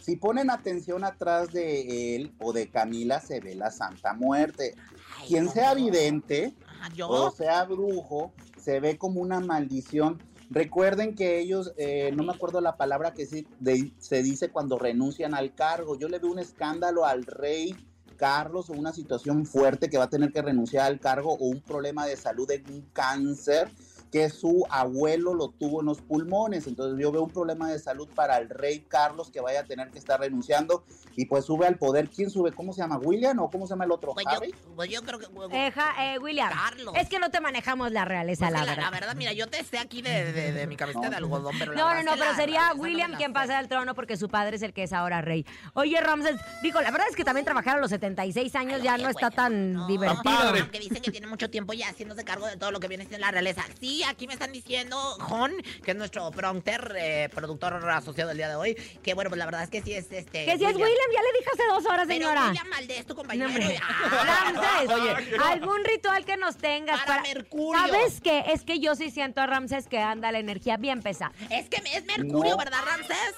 [0.00, 4.74] si ponen atención atrás de él o de Camila se ve la santa muerte
[5.20, 5.52] Ay, quien no.
[5.52, 7.08] sea vidente Ah, yo.
[7.08, 8.32] o sea brujo
[8.66, 10.20] se ve como una maldición.
[10.50, 14.76] Recuerden que ellos eh, no me acuerdo la palabra que se, de- se dice cuando
[14.76, 15.96] renuncian al cargo.
[15.96, 17.78] Yo le veo un escándalo al rey
[18.16, 21.62] Carlos o una situación fuerte que va a tener que renunciar al cargo o un
[21.62, 23.72] problema de salud en un cáncer
[24.10, 26.66] que su abuelo lo tuvo en los pulmones.
[26.66, 29.90] Entonces yo veo un problema de salud para el rey Carlos que vaya a tener
[29.90, 30.84] que estar renunciando
[31.16, 32.08] y pues sube al poder.
[32.08, 32.52] ¿Quién sube?
[32.52, 32.98] ¿Cómo se llama?
[32.98, 34.12] ¿William o cómo se llama el otro?
[34.14, 34.54] Pues yo, ¿Harry?
[34.74, 35.26] pues yo creo que.
[35.52, 36.50] Eh, ja- eh, William.
[36.50, 36.94] Carlos.
[36.96, 38.82] Es que no te manejamos la realeza, Pues la la, verdad.
[38.84, 41.10] la verdad, mira, yo te sé aquí de, de, de mi camiseta No.
[41.10, 43.58] de algodón, pero la No, verdad no, no, pero la sería William la quien pasa
[43.58, 45.44] al trono porque su padre es el que es ahora rey.
[45.74, 49.02] Oye, Ramses, digo, la verdad es que también trabajar a los 76 años ya Oye,
[49.04, 50.22] no está bueno, tan no, divertido.
[50.22, 50.60] padre.
[50.60, 53.24] Aunque dicen que tiene mucho tiempo ya haciéndose cargo de todo lo que viene siendo
[53.24, 53.62] la realeza.
[53.80, 55.52] Sí, aquí me están diciendo, Jon,
[55.84, 59.44] que es nuestro prompter, eh, productor asociado el día de hoy, que bueno, pues la
[59.44, 60.44] verdad es que sí es este.
[60.44, 62.48] Que si es William, ya le dije hace dos horas, Pero señora.
[62.48, 63.48] William Valdés, tu No, compañero.
[63.48, 63.78] hombre.
[63.82, 67.34] Ah, Ramses, algún ritual que nos tengas Para para...
[67.34, 67.80] Mercurio.
[67.80, 68.44] ¿Sabes qué?
[68.48, 71.32] Es que yo sí siento a Ramses que anda la energía bien pesada.
[71.50, 72.56] Es que es Mercurio, No.
[72.56, 73.34] ¿verdad, Ramses?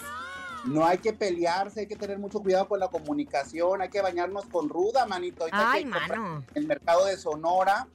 [0.64, 4.44] No hay que pelearse, hay que tener mucho cuidado con la comunicación, hay que bañarnos
[4.46, 5.44] con ruda, manito.
[5.44, 6.44] Ahorita Ay, mano.
[6.54, 7.86] El mercado de Sonora,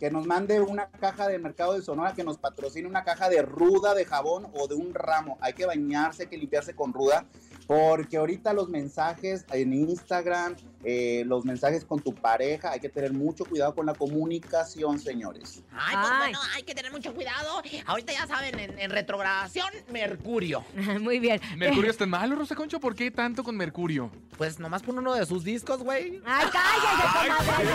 [0.00, 3.42] que nos mande una caja de mercado de Sonora, que nos patrocine una caja de
[3.42, 5.36] ruda de jabón o de un ramo.
[5.42, 7.26] Hay que bañarse, hay que limpiarse con ruda,
[7.70, 13.12] porque ahorita los mensajes en Instagram, eh, los mensajes con tu pareja, hay que tener
[13.12, 15.62] mucho cuidado con la comunicación, señores.
[15.70, 16.18] Ay, pues Ay.
[16.18, 17.62] bueno, hay que tener mucho cuidado.
[17.86, 20.64] Ahorita ya saben, en, en retrogradación, Mercurio.
[21.00, 21.40] Muy bien.
[21.56, 22.80] ¿Mercurio está malo, Rosa Concho?
[22.80, 24.10] ¿Por qué tanto con Mercurio?
[24.36, 26.20] Pues nomás pon uno de sus discos, güey.
[26.24, 27.68] ¡Ay, cállate, comadre!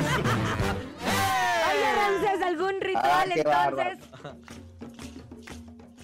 [1.71, 3.99] Oye, Ramses, ¿algún ritual entonces?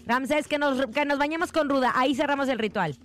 [0.05, 1.91] Ramses, que nos, que nos bañemos con ruda.
[1.93, 2.95] Ahí cerramos el ritual.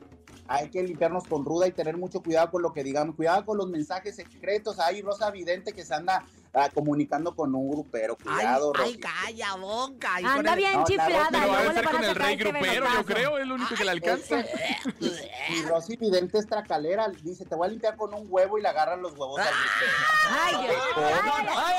[0.48, 3.16] Hay que limpiarnos con ruda y tener mucho cuidado con lo que digamos.
[3.16, 4.78] Cuidado con los mensajes secretos.
[4.78, 6.24] Hay Rosa Vidente que se anda
[6.56, 8.16] ah, comunicando con un grupero.
[8.20, 8.98] Ay, Cuidado, ay, Rosy.
[8.98, 10.08] calla, boca.
[10.14, 11.28] Ay, Anda el- bien No, la chiflada.
[11.30, 13.36] Pero va a van con el rey grupero, yo creo.
[13.38, 14.44] Es el único que le alcanza.
[15.48, 17.08] Y Rosy Vidente es tracalera.
[17.22, 19.92] Dice, te voy a limpiar con un huevo y le agarran los huevos al grupero.
[20.30, 20.54] ¡Ay!
[20.68, 21.74] Ay, ¡Ay,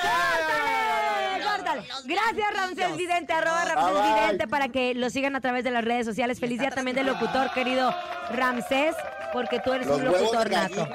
[1.36, 1.88] ay, córtale!
[2.06, 2.98] Gracias, Ramses blanquillos.
[2.98, 4.14] Vidente, arroba bye.
[4.22, 6.40] Vidente, para que lo sigan a través de las redes sociales.
[6.40, 7.94] Feliz día también del locutor, querido
[8.32, 8.96] Ramsés,
[9.34, 10.88] porque tú eres Los un locutor nato.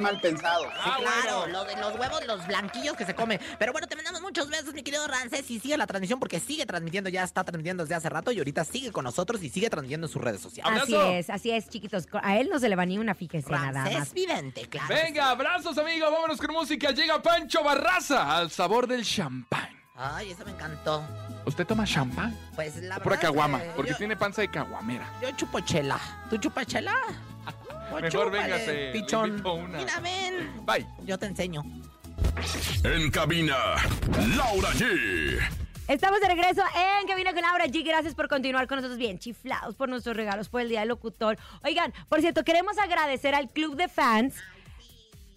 [0.00, 0.64] mal pensado.
[0.84, 3.40] Sí, claro, lo de los huevos, los blanquillos que se comen.
[3.58, 6.64] Pero bueno, te mandamos muchos besos, mi querido Ramses, y sigue la transmisión porque sigue
[6.66, 10.06] transmitiendo, ya está transmitiendo desde hace rato y ahorita sigue con nosotros y sigue transmitiendo
[10.06, 10.82] en sus redes sociales.
[10.82, 11.12] Así ¡Abrazo!
[11.12, 12.06] es, así es, chiquitos.
[12.22, 14.12] A él no se le va ni una, fíjese, nada más.
[14.12, 14.88] Vidente, claro.
[14.94, 16.10] Venga, abrazos, amigos.
[16.10, 16.90] Vámonos con música.
[16.92, 19.79] Llega Pancho Barraza al sabor del champán.
[19.96, 21.04] Ay, eso me encantó.
[21.44, 22.36] ¿Usted toma champán?
[22.54, 25.06] Pues la Pura verdad es caguama, que porque yo, tiene panza de caguamera.
[25.20, 26.00] yo chupo chela.
[26.28, 26.94] ¿Tú chupas chela?
[27.90, 29.44] Pues Mejor chúpale, véngase, Pichón.
[29.44, 29.78] una.
[29.78, 30.64] Mira, ven.
[30.64, 30.86] Bye.
[31.02, 31.64] Yo te enseño.
[32.84, 33.56] En cabina,
[34.36, 35.40] Laura G.
[35.88, 36.62] Estamos de regreso
[37.00, 37.84] en Cabina con Laura G.
[37.84, 41.36] Gracias por continuar con nosotros bien chiflados por nuestros regalos por el Día del Locutor.
[41.64, 44.36] Oigan, por cierto, queremos agradecer al Club de Fans.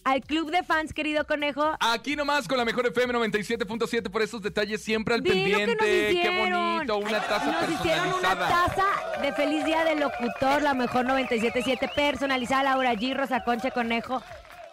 [0.04, 1.76] Al Club de Fans, querido conejo.
[1.80, 5.42] Aquí nomás con la mejor FM 97.7 por esos detalles siempre al Ve lo que
[5.44, 5.76] pendiente.
[5.76, 6.74] nos Qué hicieron.
[6.76, 8.86] bonito, una taza Nos hicieron una taza
[9.22, 14.22] de Feliz Día del Locutor, la mejor 977 personalizada, Laura G, Rosa Concha Conejo.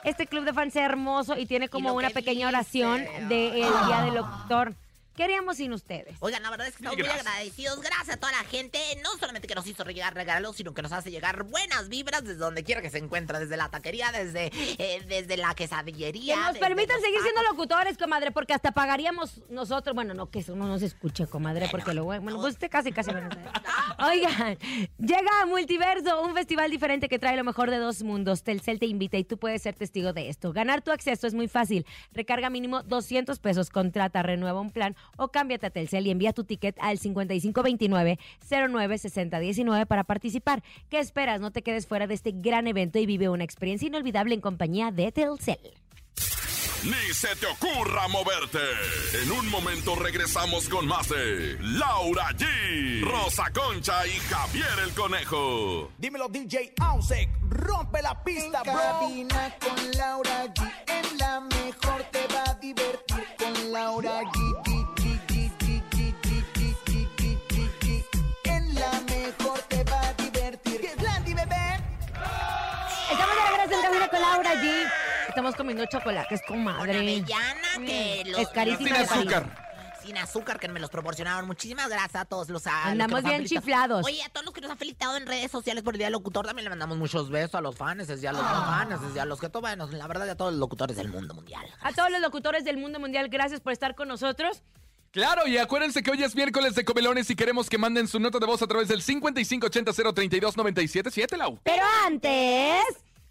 [0.02, 2.56] Este club de fans es hermoso y tiene como una que pequeña dice.
[2.56, 4.74] oración del Día del Locutor.
[5.20, 6.16] ¿Qué haríamos sin ustedes?
[6.20, 7.78] Oigan, la verdad es que estamos muy agradecidos.
[7.82, 8.78] Gracias a toda la gente.
[9.04, 12.38] No solamente que nos hizo llegar regalos, sino que nos hace llegar buenas vibras desde
[12.38, 13.38] donde quiera que se encuentre.
[13.38, 14.46] Desde la taquería, desde,
[14.78, 16.36] eh, desde la quesadillería.
[16.36, 19.94] Que nos permitan los seguir siendo locutores, comadre, porque hasta pagaríamos nosotros.
[19.94, 22.18] Bueno, no, que eso no nos escuche, comadre, porque luego.
[22.18, 23.36] Bueno, pues usted casi, casi no nos
[23.98, 24.56] Oigan,
[24.96, 28.42] llega a Multiverso, un festival diferente que trae lo mejor de dos mundos.
[28.42, 30.54] Telcel te invita y tú puedes ser testigo de esto.
[30.54, 31.84] Ganar tu acceso es muy fácil.
[32.14, 36.44] Recarga mínimo 200 pesos, contrata, renueva un plan o cámbiate a Telcel y envía tu
[36.44, 40.62] ticket al 5529-096019 para participar.
[40.88, 41.40] ¿Qué esperas?
[41.40, 44.90] No te quedes fuera de este gran evento y vive una experiencia inolvidable en compañía
[44.90, 45.58] de Telcel.
[46.84, 48.58] Ni se te ocurra moverte.
[49.22, 55.90] En un momento regresamos con más de Laura G, Rosa Concha y Javier el Conejo.
[55.98, 60.72] Dímelo DJ Ausek, rompe la pista, en cabina con Laura G.
[60.86, 64.62] En la mejor te va a divertir con Laura G,
[74.10, 74.90] con Laura G.
[75.28, 76.98] Estamos comiendo chocolates, Con comadre.
[76.98, 79.10] avellana, que los, Es carísima Sin de París.
[79.12, 79.70] azúcar.
[80.02, 81.46] Sin azúcar, que me los proporcionaron.
[81.46, 82.66] Muchísimas gracias a todos los.
[82.66, 84.04] a los Andamos han bien chiflados.
[84.06, 86.12] Oye, a todos los que nos han felicitado en redes sociales por el Día del
[86.14, 89.18] Locutor, también le mandamos muchos besos a los fans, y a los no fans, y
[89.18, 91.66] a los que toman, la verdad, y a todos los locutores del mundo mundial.
[91.82, 94.62] A todos los locutores del mundo mundial, gracias por estar con nosotros.
[95.12, 98.38] Claro, y acuérdense que hoy es miércoles de comelones y queremos que manden su nota
[98.38, 101.58] de voz a través del 5580-032-977, Lau.
[101.64, 102.80] Pero antes,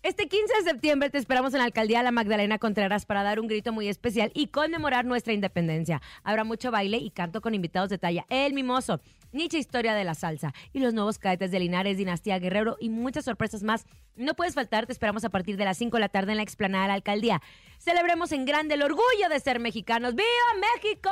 [0.02, 3.48] este 15 de septiembre te esperamos en la alcaldía La Magdalena Contreras para dar un
[3.48, 6.02] grito muy especial y conmemorar nuestra independencia.
[6.24, 9.02] Habrá mucho baile y canto con invitados de talla El Mimoso,
[9.34, 13.26] Nietzsche Historia de la Salsa y los nuevos cadetes de Linares, Dinastía Guerrero y muchas
[13.26, 13.86] sorpresas más.
[14.16, 16.44] No puedes faltar, te esperamos a partir de las 5 de la tarde en la
[16.44, 17.42] explanada de la alcaldía.
[17.78, 20.16] Celebremos en grande el orgullo de ser mexicanos.
[20.16, 20.30] ¡Viva
[20.76, 21.10] México!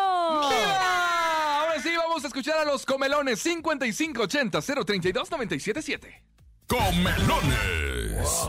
[0.49, 1.61] ¡Viva!
[1.61, 6.21] Ahora sí, vamos a escuchar a los comelones 5580-032-977.
[6.67, 8.47] Comelones.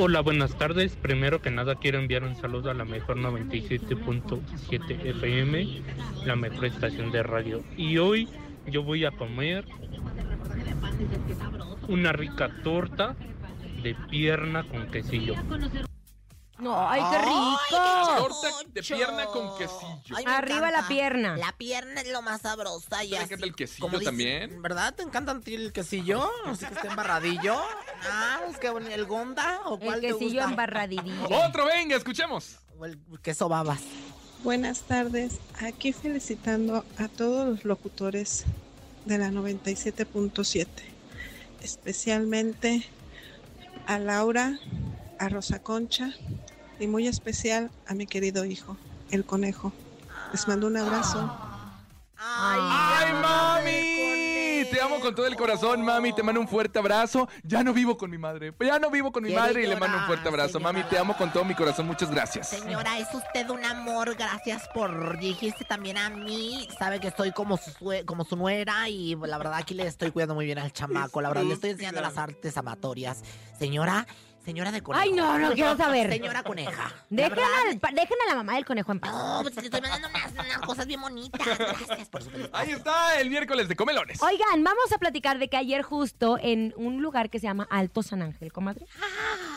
[0.00, 0.94] Hola, buenas tardes.
[0.94, 5.82] Primero que nada quiero enviar un saludo a la mejor 97.7 FM,
[6.24, 7.64] la mejor estación de radio.
[7.76, 8.28] Y hoy
[8.66, 9.64] yo voy a comer
[11.88, 13.16] una rica torta
[13.82, 15.34] de pierna con quesillo.
[16.58, 18.16] No, ¡Ay, qué rico!
[18.18, 20.16] Torta de pierna con quesillo.
[20.16, 21.36] Ay, me Arriba la pierna.
[21.36, 23.24] La pierna es lo más sabrosa y ¿Te así.
[23.26, 24.60] encanta el quesillo como dicen, también?
[24.62, 24.92] ¿Verdad?
[24.94, 26.28] ¿Te encanta a ti el quesillo?
[26.46, 27.56] Así que esté embarradillo.
[28.10, 28.92] Ah, es que bonito.
[28.92, 30.50] ¿El gonda o El cuál te quesillo gusta?
[30.50, 31.28] embarradidillo.
[31.46, 32.56] Otro, venga, escuchemos.
[32.76, 33.80] O el queso babas.
[34.42, 38.44] Buenas tardes, aquí felicitando a todos los locutores
[39.04, 40.66] de la 97.7,
[41.60, 42.84] especialmente
[43.86, 44.58] a Laura,
[45.18, 46.12] a Rosa Concha
[46.80, 48.76] y muy especial a mi querido hijo,
[49.10, 49.72] el conejo.
[50.32, 51.36] Les mando un abrazo.
[52.16, 53.98] ¡Ay, mami!
[54.70, 56.12] Te amo con todo el corazón, mami.
[56.12, 57.28] Te mando un fuerte abrazo.
[57.42, 58.52] Ya no vivo con mi madre.
[58.60, 60.54] Ya no vivo con mi madre y le mando un fuerte abrazo.
[60.58, 60.72] señora.
[60.72, 61.86] Mami, te amo con todo mi corazón.
[61.86, 62.48] Muchas gracias.
[62.50, 64.14] Señora, es usted un amor.
[64.16, 66.68] Gracias por dijiste también a mí.
[66.78, 70.10] Sabe que estoy como su, sue- como su nuera y la verdad aquí le estoy
[70.10, 71.22] cuidando muy bien al chamaco.
[71.22, 73.22] La verdad, le estoy enseñando las artes amatorias.
[73.58, 74.06] Señora,
[74.48, 75.02] señora de conejo.
[75.02, 76.10] Ay, no, no quiero saber.
[76.10, 76.90] Señora coneja.
[77.10, 79.12] Dejen, al- pa- dejen a la mamá del conejo en paz.
[79.12, 81.40] No, pues te estoy mandando unas, unas cosas bien bonitas.
[81.58, 82.58] Gracias por su felicidad.
[82.58, 84.22] Ahí está el miércoles de comelones.
[84.22, 88.02] Oigan, vamos a platicar de que ayer justo en un lugar que se llama Alto
[88.02, 88.86] San Ángel, comadre.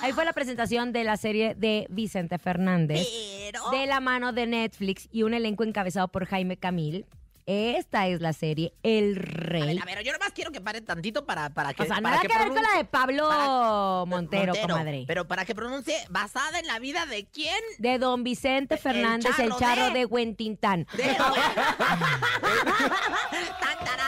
[0.01, 3.07] Ahí fue la presentación de la serie de Vicente Fernández.
[3.51, 3.69] Pero.
[3.71, 7.05] De la mano de Netflix y un elenco encabezado por Jaime Camil.
[7.45, 9.67] Esta es la serie El A Rey.
[9.75, 11.83] ver, a ver, yo nomás quiero que paren tantito para, para que.
[11.83, 15.03] o sea, para nada que, ver con la de Pablo para- Montero, comadre.
[15.07, 17.55] Pero para que pronuncie, basada en la vida de quién?
[17.79, 20.87] De don Vicente El Fernández, el charro charro, de- de Huentintán.
[20.97, 21.15] De...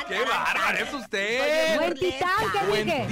[0.08, 1.78] ¡Qué bárbaro es usted!
[1.78, 3.08] Buen ¿qué dije?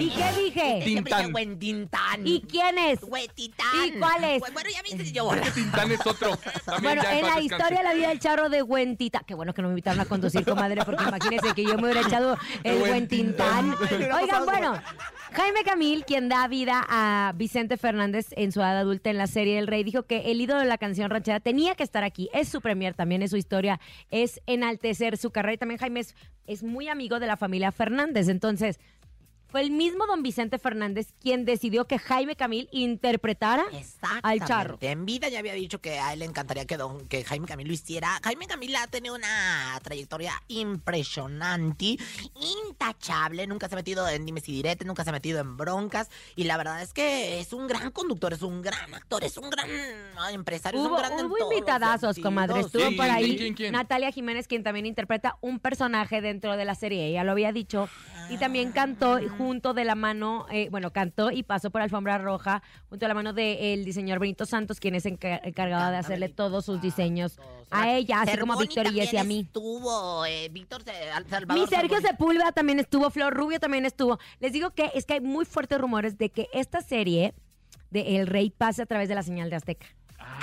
[0.00, 0.80] ¿Y qué dije?
[0.84, 1.34] Tintán.
[1.34, 2.26] Huentintán.
[2.26, 3.02] ¿Y quién es?
[3.02, 3.66] Huentitán.
[3.84, 4.40] ¿Y cuál es?
[4.40, 5.30] Bueno, ya viste yo.
[5.54, 6.36] Tintán es otro.
[6.64, 7.42] También Bueno, ya en la descanse.
[7.42, 9.22] historia de la vida del charro de Huentita.
[9.26, 12.02] Qué bueno que no me invitaron a conducir, comadre, porque imagínense que yo me hubiera
[12.02, 13.74] echado el Huentintán.
[14.22, 14.80] Oigan, bueno,
[15.32, 19.58] Jaime Camil, quien da vida a Vicente Fernández en su edad adulta en la serie
[19.58, 22.30] El Rey, dijo que el ídolo de la canción ranchera tenía que estar aquí.
[22.32, 23.80] Es su premier, también es su historia,
[24.12, 25.54] es enaltecer su carrera.
[25.54, 26.14] Y también Jaime es,
[26.46, 28.28] es muy amigo de la familia Fernández.
[28.28, 28.78] Entonces,
[29.50, 33.64] fue el mismo don Vicente Fernández quien decidió que Jaime Camil interpretara
[34.22, 34.78] al charro.
[34.80, 37.66] En vida ya había dicho que a él le encantaría que, don, que Jaime Camil
[37.66, 38.20] lo hiciera.
[38.22, 41.96] Jaime Camil ha tenido una trayectoria impresionante,
[42.68, 43.46] intachable.
[43.46, 46.10] Nunca se ha metido en dimes y diretes, nunca se ha metido en broncas.
[46.36, 49.48] Y la verdad es que es un gran conductor, es un gran actor, es un
[49.48, 49.68] gran
[50.32, 52.60] empresario, es Hubo, un gran hubo invitadazos, comadre.
[52.60, 53.72] Estuvo Sí, por ahí ¿quién, quién, quién?
[53.72, 57.06] Natalia Jiménez, quien también interpreta un personaje dentro de la serie.
[57.06, 57.88] Ella lo había dicho.
[58.30, 62.62] Y también cantó junto de la mano, eh, bueno, cantó y pasó por alfombra roja
[62.90, 66.64] junto a la mano del diseñador Benito Santos, quien es enca- encargado de hacerle todos
[66.64, 67.38] sus diseños
[67.70, 69.40] a ella, así como a Víctor y a mí.
[69.40, 70.92] Estuvo, eh, Víctor Se-
[71.30, 72.00] Salvador Mi Sergio.
[72.00, 74.18] Sepúlveda también estuvo, Flor Rubio también estuvo.
[74.40, 77.34] Les digo que es que hay muy fuertes rumores de que esta serie
[77.90, 79.86] de El Rey pase a través de la señal de Azteca.
[80.18, 80.38] Ah,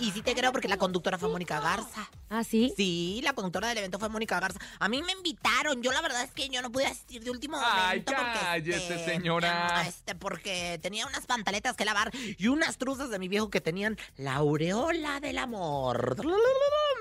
[0.00, 2.08] y sí te creo porque la conductora fue Mónica Garza.
[2.30, 2.72] ¿Ah, sí?
[2.76, 4.58] Sí, la conductora del evento fue Mónica Garza.
[4.78, 5.82] A mí me invitaron.
[5.82, 8.12] Yo la verdad es que yo no pude asistir de último Ay, momento.
[8.14, 9.84] porque, cállese, este, señora.
[9.86, 13.96] Este, porque tenía unas pantaletas que lavar y unas truzas de mi viejo que tenían
[14.16, 16.16] la aureola del amor.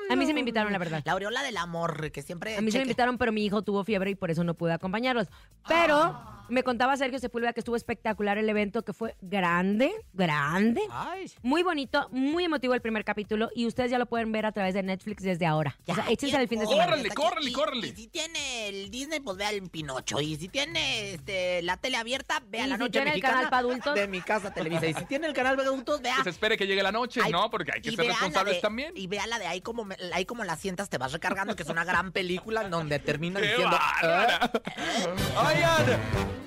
[0.10, 1.02] A mí sí me invitaron, la verdad.
[1.06, 2.56] La aureola del amor, que siempre...
[2.58, 4.54] A mí se me cheque- invitaron, pero mi hijo tuvo fiebre y por eso no
[4.54, 5.28] pude acompañarlos.
[5.68, 6.18] Pero
[6.50, 11.62] me contaba Sergio Sepúlveda que estuvo espectacular el evento, que fue grande, grande, Ay, muy
[11.62, 14.82] bonito, muy emotivo el primer capítulo y ustedes ya lo pueden ver a través de
[14.84, 15.78] Netflix desde ahora.
[15.88, 16.86] o sea, échense el fin de semana.
[16.88, 17.88] Córrele, córrele, córrele.
[17.88, 20.20] Y si tiene el Disney, pues vea el Pinocho.
[20.22, 23.36] Y si tiene este, la tele abierta, vea Y la si noche tiene el mexicana
[23.36, 23.96] canal pa' adultos.
[23.96, 24.88] de mi casa Televisa.
[24.88, 26.16] Y si tiene el canal para adultos, vea.
[26.16, 27.50] Pues espere que llegue la noche, Ay, ¿no?
[27.50, 28.94] Porque hay que ser responsables de- también.
[28.96, 31.64] Y vea la de ahí como, me- ahí como la sientas, te vas recargando, que
[31.64, 33.78] es una gran película en donde termina ¡Qué diciendo.
[34.02, 34.52] bárbara!
[35.46, 35.92] Oigan,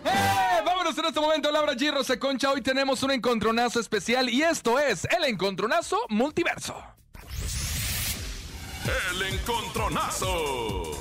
[0.06, 0.49] ¡eh!
[0.64, 1.92] Vámonos en este momento, Laura G.
[1.92, 2.50] Rosa Concha.
[2.50, 6.76] Hoy tenemos un encontronazo especial y esto es el encontronazo multiverso.
[9.12, 11.00] El encontronazo.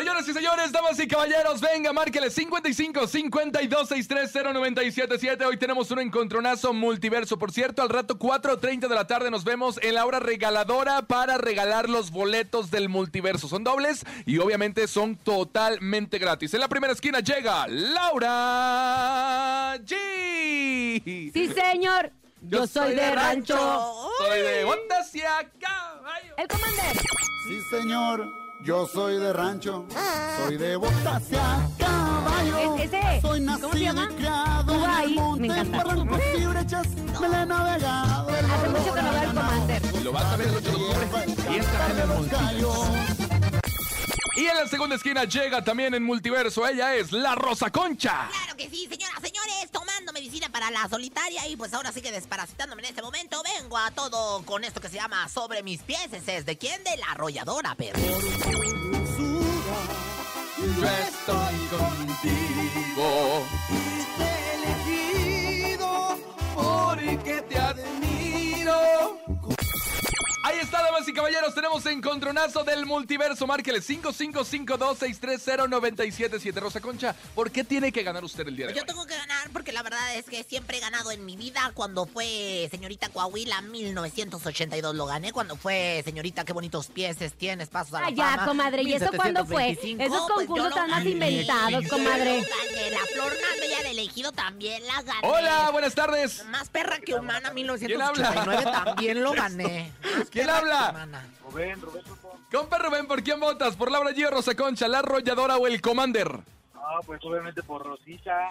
[0.00, 5.44] Señoras y señores, damas y caballeros, venga, márquele 55 52 630 977.
[5.44, 7.38] Hoy tenemos un encontronazo multiverso.
[7.38, 11.36] Por cierto, al rato 4.30 de la tarde nos vemos en la hora regaladora para
[11.36, 13.46] regalar los boletos del multiverso.
[13.46, 16.54] Son dobles y obviamente son totalmente gratis.
[16.54, 18.16] En la primera esquina llega Laura
[19.84, 21.30] G.
[21.30, 22.10] Sí, señor.
[22.40, 23.54] Yo, soy, de rancho.
[24.16, 26.34] Soy de botas y a caballo.
[26.38, 27.00] El comandante.
[27.46, 28.26] Sí, señor,
[28.62, 29.84] yo soy de rancho,
[30.44, 32.76] soy de botas y a caballo.
[32.76, 34.08] Es- ese, soy ¿cómo se nacido llama?
[34.10, 35.84] y criado en Ahí, el monte, me en encanta.
[35.84, 36.86] barrancos y brechas,
[37.20, 38.28] me la he navegado.
[38.36, 40.00] el Hace mucho que no veo al comandante.
[40.04, 41.06] Lo vas a ver el 8 de octubre.
[41.50, 42.92] Y esta en el multiverso.
[44.36, 46.66] Y en la segunda esquina llega también en multiverso.
[46.66, 48.28] Ella es la Rosa Concha.
[48.30, 49.19] Claro que sí, medicina
[50.60, 54.44] para la solitaria y pues ahora sí que desparasitándome en este momento, vengo a todo
[54.44, 56.12] con esto que se llama Sobre mis pies.
[56.12, 56.84] ¿Ese ¿Es de quién?
[56.84, 57.98] De la arrolladora, perro.
[60.58, 61.50] Yo estoy.
[70.50, 73.46] Ahí está, damas y caballeros, tenemos encontronazo del multiverso.
[73.46, 76.54] Márquele 5552-630-977.
[76.60, 78.86] Rosa Concha, ¿por qué tiene que ganar usted el día de Yo hoy?
[78.86, 81.70] tengo que ganar porque la verdad es que siempre he ganado en mi vida.
[81.74, 85.32] Cuando fue señorita Coahuila 1982 lo gané.
[85.32, 88.94] Cuando fue señorita qué bonitos pieses tienes, pasos a la Ah, ya, fama, comadre, ¿y
[88.94, 89.68] eso cuándo fue?
[89.68, 92.40] 1725, Esos pues, concursos tan más inventados, comadre.
[92.40, 92.90] gané.
[92.90, 95.20] La flor más bella del elegido también la gané.
[95.28, 96.44] Hola, buenas tardes.
[96.46, 98.84] Más perra que humana ¿Quién 1989 habla?
[98.84, 99.92] también lo gané.
[100.18, 100.90] Más ¿Quién habla?
[100.90, 101.24] humana.
[102.50, 103.76] Compa Rubén, ¿por quién votas?
[103.76, 104.26] ¿Por Laura G.
[104.26, 106.40] o Rosa Concha, la arrolladora o el Commander?
[106.92, 108.48] Ah, pues obviamente por Rosita.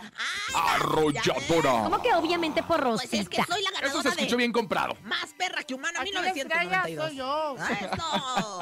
[0.56, 1.84] Arrolladora.
[1.84, 3.54] ¿Cómo que obviamente por Pues es que Rosita?
[3.54, 4.95] soy la Eso se ganadora escuchó de bien comprado.
[5.04, 6.86] Más perra que humana Aquí la 1992.
[6.86, 7.56] estrella soy yo.
[7.60, 7.69] Ah,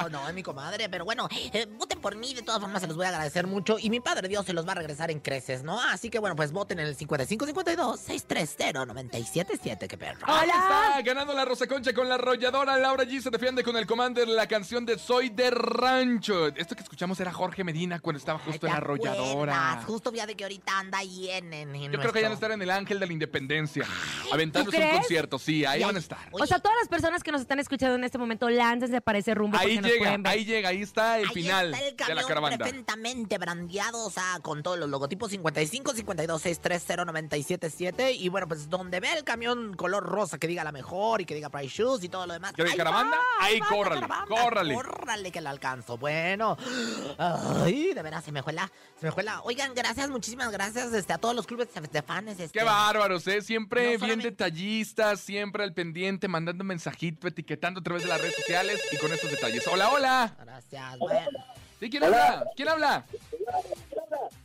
[0.00, 0.08] eso.
[0.10, 2.96] No, es mi comadre, pero bueno, eh, voten por mí, de todas formas se los
[2.96, 5.62] voy a agradecer mucho y mi padre Dios se los va a regresar en creces,
[5.62, 5.80] ¿no?
[5.80, 10.18] Así que bueno, pues voten en el 5552-630-977, qué perro.
[10.26, 12.76] Ahí está, ganando la Rosa Concha con la arrolladora.
[12.78, 16.48] Laura G se defiende con el Commander la canción de Soy de Rancho.
[16.48, 19.67] Esto que escuchamos era Jorge Medina cuando estaba justo en ¿Te la arrolladora.
[19.76, 19.84] Más.
[19.84, 22.50] Justo fíjate que ahorita anda ahí en, en, Yo creo que ya van a estar
[22.52, 23.84] en el Ángel de la Independencia,
[24.32, 24.98] aventándose un crees?
[24.98, 25.38] concierto.
[25.38, 26.18] Sí, ahí van a estar.
[26.32, 29.34] O sea, todas las personas que nos están escuchando en este momento, láncense para ese
[29.34, 29.56] rumbo.
[29.58, 30.26] Ahí nos llega, ver.
[30.26, 32.58] ahí llega, ahí está el Ahí final está el de la camión caravana.
[32.58, 38.68] perfectamente brandeado, o sea, con todos los logotipos 55 52 630 977 y bueno, pues
[38.68, 42.04] donde vea el camión color rosa que diga la mejor y que diga Price Shoes
[42.04, 42.52] y todo lo demás.
[42.52, 43.10] ¿Quiere ahí caravana?
[43.10, 43.16] va,
[43.46, 44.74] Ahí va córrale, caravana, córrale.
[44.74, 45.96] Córrale que la alcanzo.
[45.98, 46.56] Bueno.
[47.18, 49.40] Ay, de veras se me fue la se me fue la.
[49.58, 52.56] Oigan, gracias, muchísimas gracias este a todos los clubes de fans este.
[52.56, 53.42] Qué bárbaros, ¿eh?
[53.42, 58.20] Siempre No bien solamente- detallistas, siempre al pendiente, mandando mensajito, etiquetando a través de las
[58.20, 59.66] redes sociales y con estos detalles.
[59.66, 60.36] Hola, hola.
[60.44, 60.98] Gracias.
[61.00, 61.38] Bueno.
[61.80, 62.44] ¿Sí, quién habla?
[62.54, 63.04] ¿Quién habla?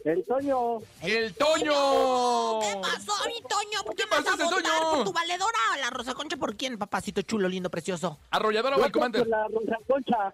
[0.04, 0.80] El Toño.
[1.02, 2.60] ¡El Toño!
[2.60, 3.84] ¿Qué pasó, mi Toño?
[3.86, 4.90] ¿Por qué, pasó, vas a ese votar Toño?
[4.92, 5.58] por tu valedora?
[5.80, 8.20] ¿La Rosa Concha por quién, papacito chulo, lindo, precioso?
[8.32, 9.26] ¿Arrolladora o el Commander?
[9.28, 10.34] La Rosa Concha.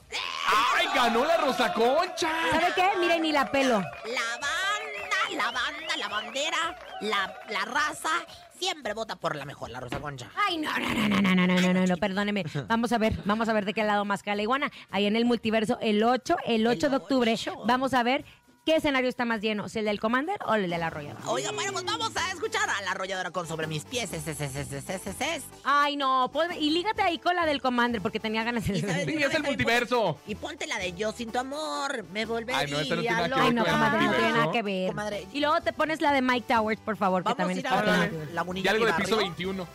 [0.76, 2.32] ¡Ay, ganó la Rosa Concha!
[2.52, 2.90] ¿Sabe qué?
[3.00, 3.80] Miren, ni la pelo.
[3.80, 8.10] La banda, la banda, la bandera, la, la raza,
[8.58, 10.32] siempre vota por la mejor, la Rosa Concha.
[10.36, 12.44] Ay, no, no, no, no, no, no, no, no, no, no, perdóneme.
[12.68, 14.72] Vamos a ver, vamos a ver de qué lado más cae la iguana.
[14.90, 18.26] Ahí en el multiverso, el 8, el 8 de octubre, vamos a ver
[18.66, 21.28] qué escenario está más lleno, el del Commander o el de la Arrolladora.
[21.30, 24.14] Oiga, bueno, pues vamos a escuchar a la arrolladora con sobre mis pies.
[24.14, 25.44] Es, es, es, es, es, es, es, es.
[25.64, 28.78] Ay, no, pues, y lígate ahí con la del Commander porque tenía ganas de...
[28.78, 30.18] Y sabes- Sí, es el multiverso.
[30.28, 33.16] Y ponte la de yo sin tu amor, me volvería Ay, no, esta no tiene
[33.16, 33.44] nada que loca.
[33.44, 34.88] Ay, no, comadre, no tiene nada que ver.
[34.90, 35.28] Comadre.
[35.34, 37.66] Y luego te pones la de Mike Towers, por favor, que Vamos a también ir
[37.66, 39.18] está a ver la, Lagunilla Y algo de piso barrio.
[39.18, 39.68] 21.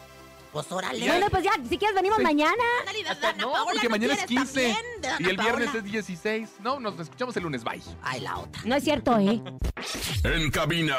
[0.55, 1.07] Pues órale.
[1.07, 2.22] Bueno, pues ya, si quieres venimos Sí.
[2.22, 2.62] mañana.
[3.11, 4.72] Hasta Dana no, Paola, porque ¿no mañana es quieres 15.
[4.72, 5.00] también?
[5.02, 5.78] De Y el viernes Paola.
[5.80, 6.48] es 16.
[6.61, 7.64] No, nos escuchamos el lunes.
[7.64, 7.82] Bye.
[8.02, 8.62] Ay, la otra.
[8.64, 9.42] No es cierto, ¿eh?
[10.22, 10.96] En cabina,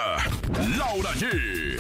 [0.78, 1.80] Laura G.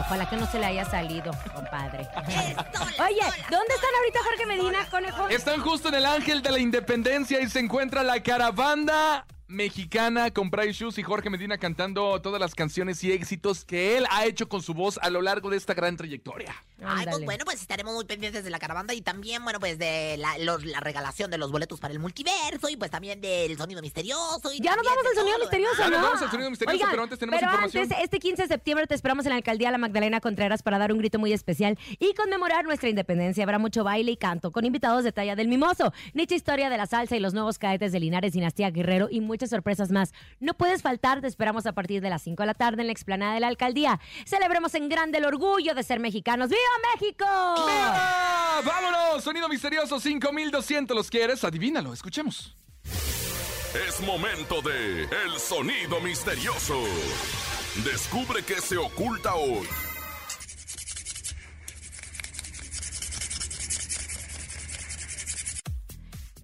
[0.00, 2.08] Ojalá que no se le haya salido, compadre.
[2.26, 5.28] Oye, ¿dónde están ahorita Jorge Medina, conejo?
[5.28, 10.50] Están justo en el Ángel de la Independencia y se encuentra la caravana mexicana con
[10.50, 14.48] Price Shoes y Jorge Medina cantando todas las canciones y éxitos que él ha hecho
[14.48, 16.54] con su voz a lo largo de esta gran trayectoria.
[16.86, 20.16] Ay, pues bueno, pues estaremos muy pendientes de la caravana y también, bueno, pues de
[20.18, 23.80] la, los- la regalación de los boletos para el multiverso y pues también del sonido
[23.82, 24.52] misterioso.
[24.52, 25.90] Y Ya nos vamos de al sonido misterioso, Ya ¿no?
[25.96, 27.82] nos vamos al sonido misterioso, pero antes tenemos pero información.
[27.84, 30.92] antes, este 15 de septiembre te esperamos en la alcaldía La Magdalena Contreras para dar
[30.92, 33.44] un grito muy especial y conmemorar nuestra independencia.
[33.44, 36.86] Habrá mucho baile y canto con invitados de talla del mimoso, Nicha Historia de la
[36.86, 40.12] Salsa y los nuevos cadetes de Linares Dinastía Guerrero y muchas sorpresas más.
[40.40, 42.92] No puedes faltar, te esperamos a partir de las 5 de la tarde en la
[42.92, 44.00] explanada de la alcaldía.
[44.26, 46.48] Celebremos en grande el orgullo de ser mexicanos.
[46.48, 46.60] ¡Viva
[46.92, 47.26] México!
[47.66, 48.60] ¡Viva!
[48.64, 49.24] ¡Vámonos!
[49.24, 50.96] Sonido misterioso 5200.
[50.96, 51.44] ¿Los quieres?
[51.44, 52.56] Adivínalo, escuchemos.
[53.88, 56.82] Es momento de El Sonido Misterioso.
[57.84, 59.66] Descubre qué se oculta hoy.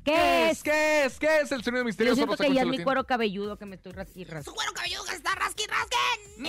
[0.09, 0.63] ¿Qué es?
[0.63, 1.19] ¿Qué es?
[1.19, 2.17] ¿Qué es el sonido Yo misterioso?
[2.17, 4.45] siento Rosa que ya es mi cuero cabelludo que me estoy rasquirras.
[4.45, 6.43] Su cuero cabelludo que está rasqui rasquen.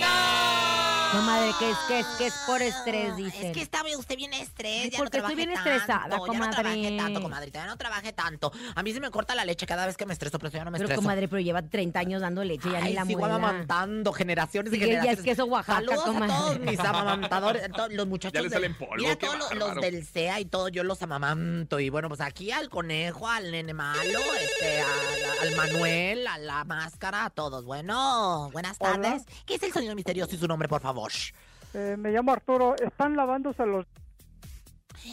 [1.12, 3.46] No, madre, que es, que es, que es por estrés, dicen.
[3.46, 6.24] Es que está usted bien estrés, ya porque no estoy bien tanto, estresada, Ya no
[6.26, 6.50] comadre.
[6.52, 8.52] trabajé tanto, comadrita, ya no trabajé tanto.
[8.76, 10.64] A mí se me corta la leche cada vez que me estreso, pero eso ya
[10.64, 11.02] no me Pero estreso.
[11.02, 13.34] comadre, pero lleva 30 años dando leche, ya Ay, ni la sigo muela.
[13.34, 15.24] amamantando generaciones y Sí, ya es generaciones.
[15.24, 16.32] queso Oaxaca, Saludos comadre.
[16.32, 18.34] a todos mis amamantadores, todos los muchachos.
[18.34, 20.84] Ya le de- salen polvo, Mira, qué todos los, los del CEA y todo, yo
[20.84, 21.80] los amamanto.
[21.80, 26.64] Y bueno, pues aquí al conejo, al nene malo, este, al, al Manuel, a la
[26.64, 27.64] máscara, a todos.
[27.64, 28.92] Bueno, buenas Hola.
[28.92, 29.22] tardes.
[29.46, 31.12] ¿Qué es el sonido misterioso y su nombre, por favor?
[31.74, 32.74] Eh, me llamo Arturo.
[32.76, 33.86] Están lavándose los.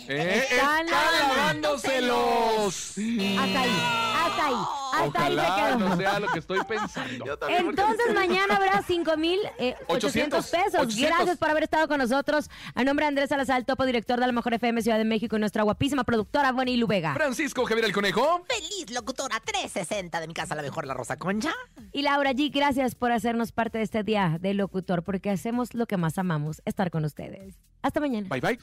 [0.09, 0.45] ¿Eh?
[0.51, 2.89] Están ¡Están lavándoselos!
[2.97, 3.81] Hasta ahí,
[4.15, 4.55] hasta ahí,
[4.93, 5.79] hasta ahí se quedó.
[5.79, 7.39] no sea lo que estoy pensando.
[7.49, 10.81] Entonces mañana habrá 5,800 800, pesos.
[10.81, 10.97] 800.
[10.97, 12.49] Gracias por haber estado con nosotros.
[12.75, 15.39] A nombre de Andrés Salazar, topo director de la Mejor FM Ciudad de México y
[15.39, 17.13] nuestra guapísima productora Bonnie Lubega.
[17.13, 18.43] Francisco Javier el Conejo.
[18.47, 21.53] Feliz locutora 360 de mi casa, la mejor, la Rosa Concha.
[21.91, 25.85] Y Laura G, gracias por hacernos parte de este día de locutor, porque hacemos lo
[25.85, 27.55] que más amamos, estar con ustedes.
[27.81, 28.27] Hasta mañana.
[28.29, 28.59] Bye bye.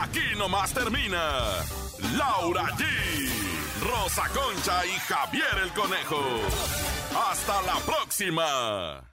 [0.00, 1.18] Aquí nomás termina
[2.16, 2.84] Laura G,
[3.82, 6.22] Rosa Concha y Javier el Conejo.
[7.30, 9.11] Hasta la próxima.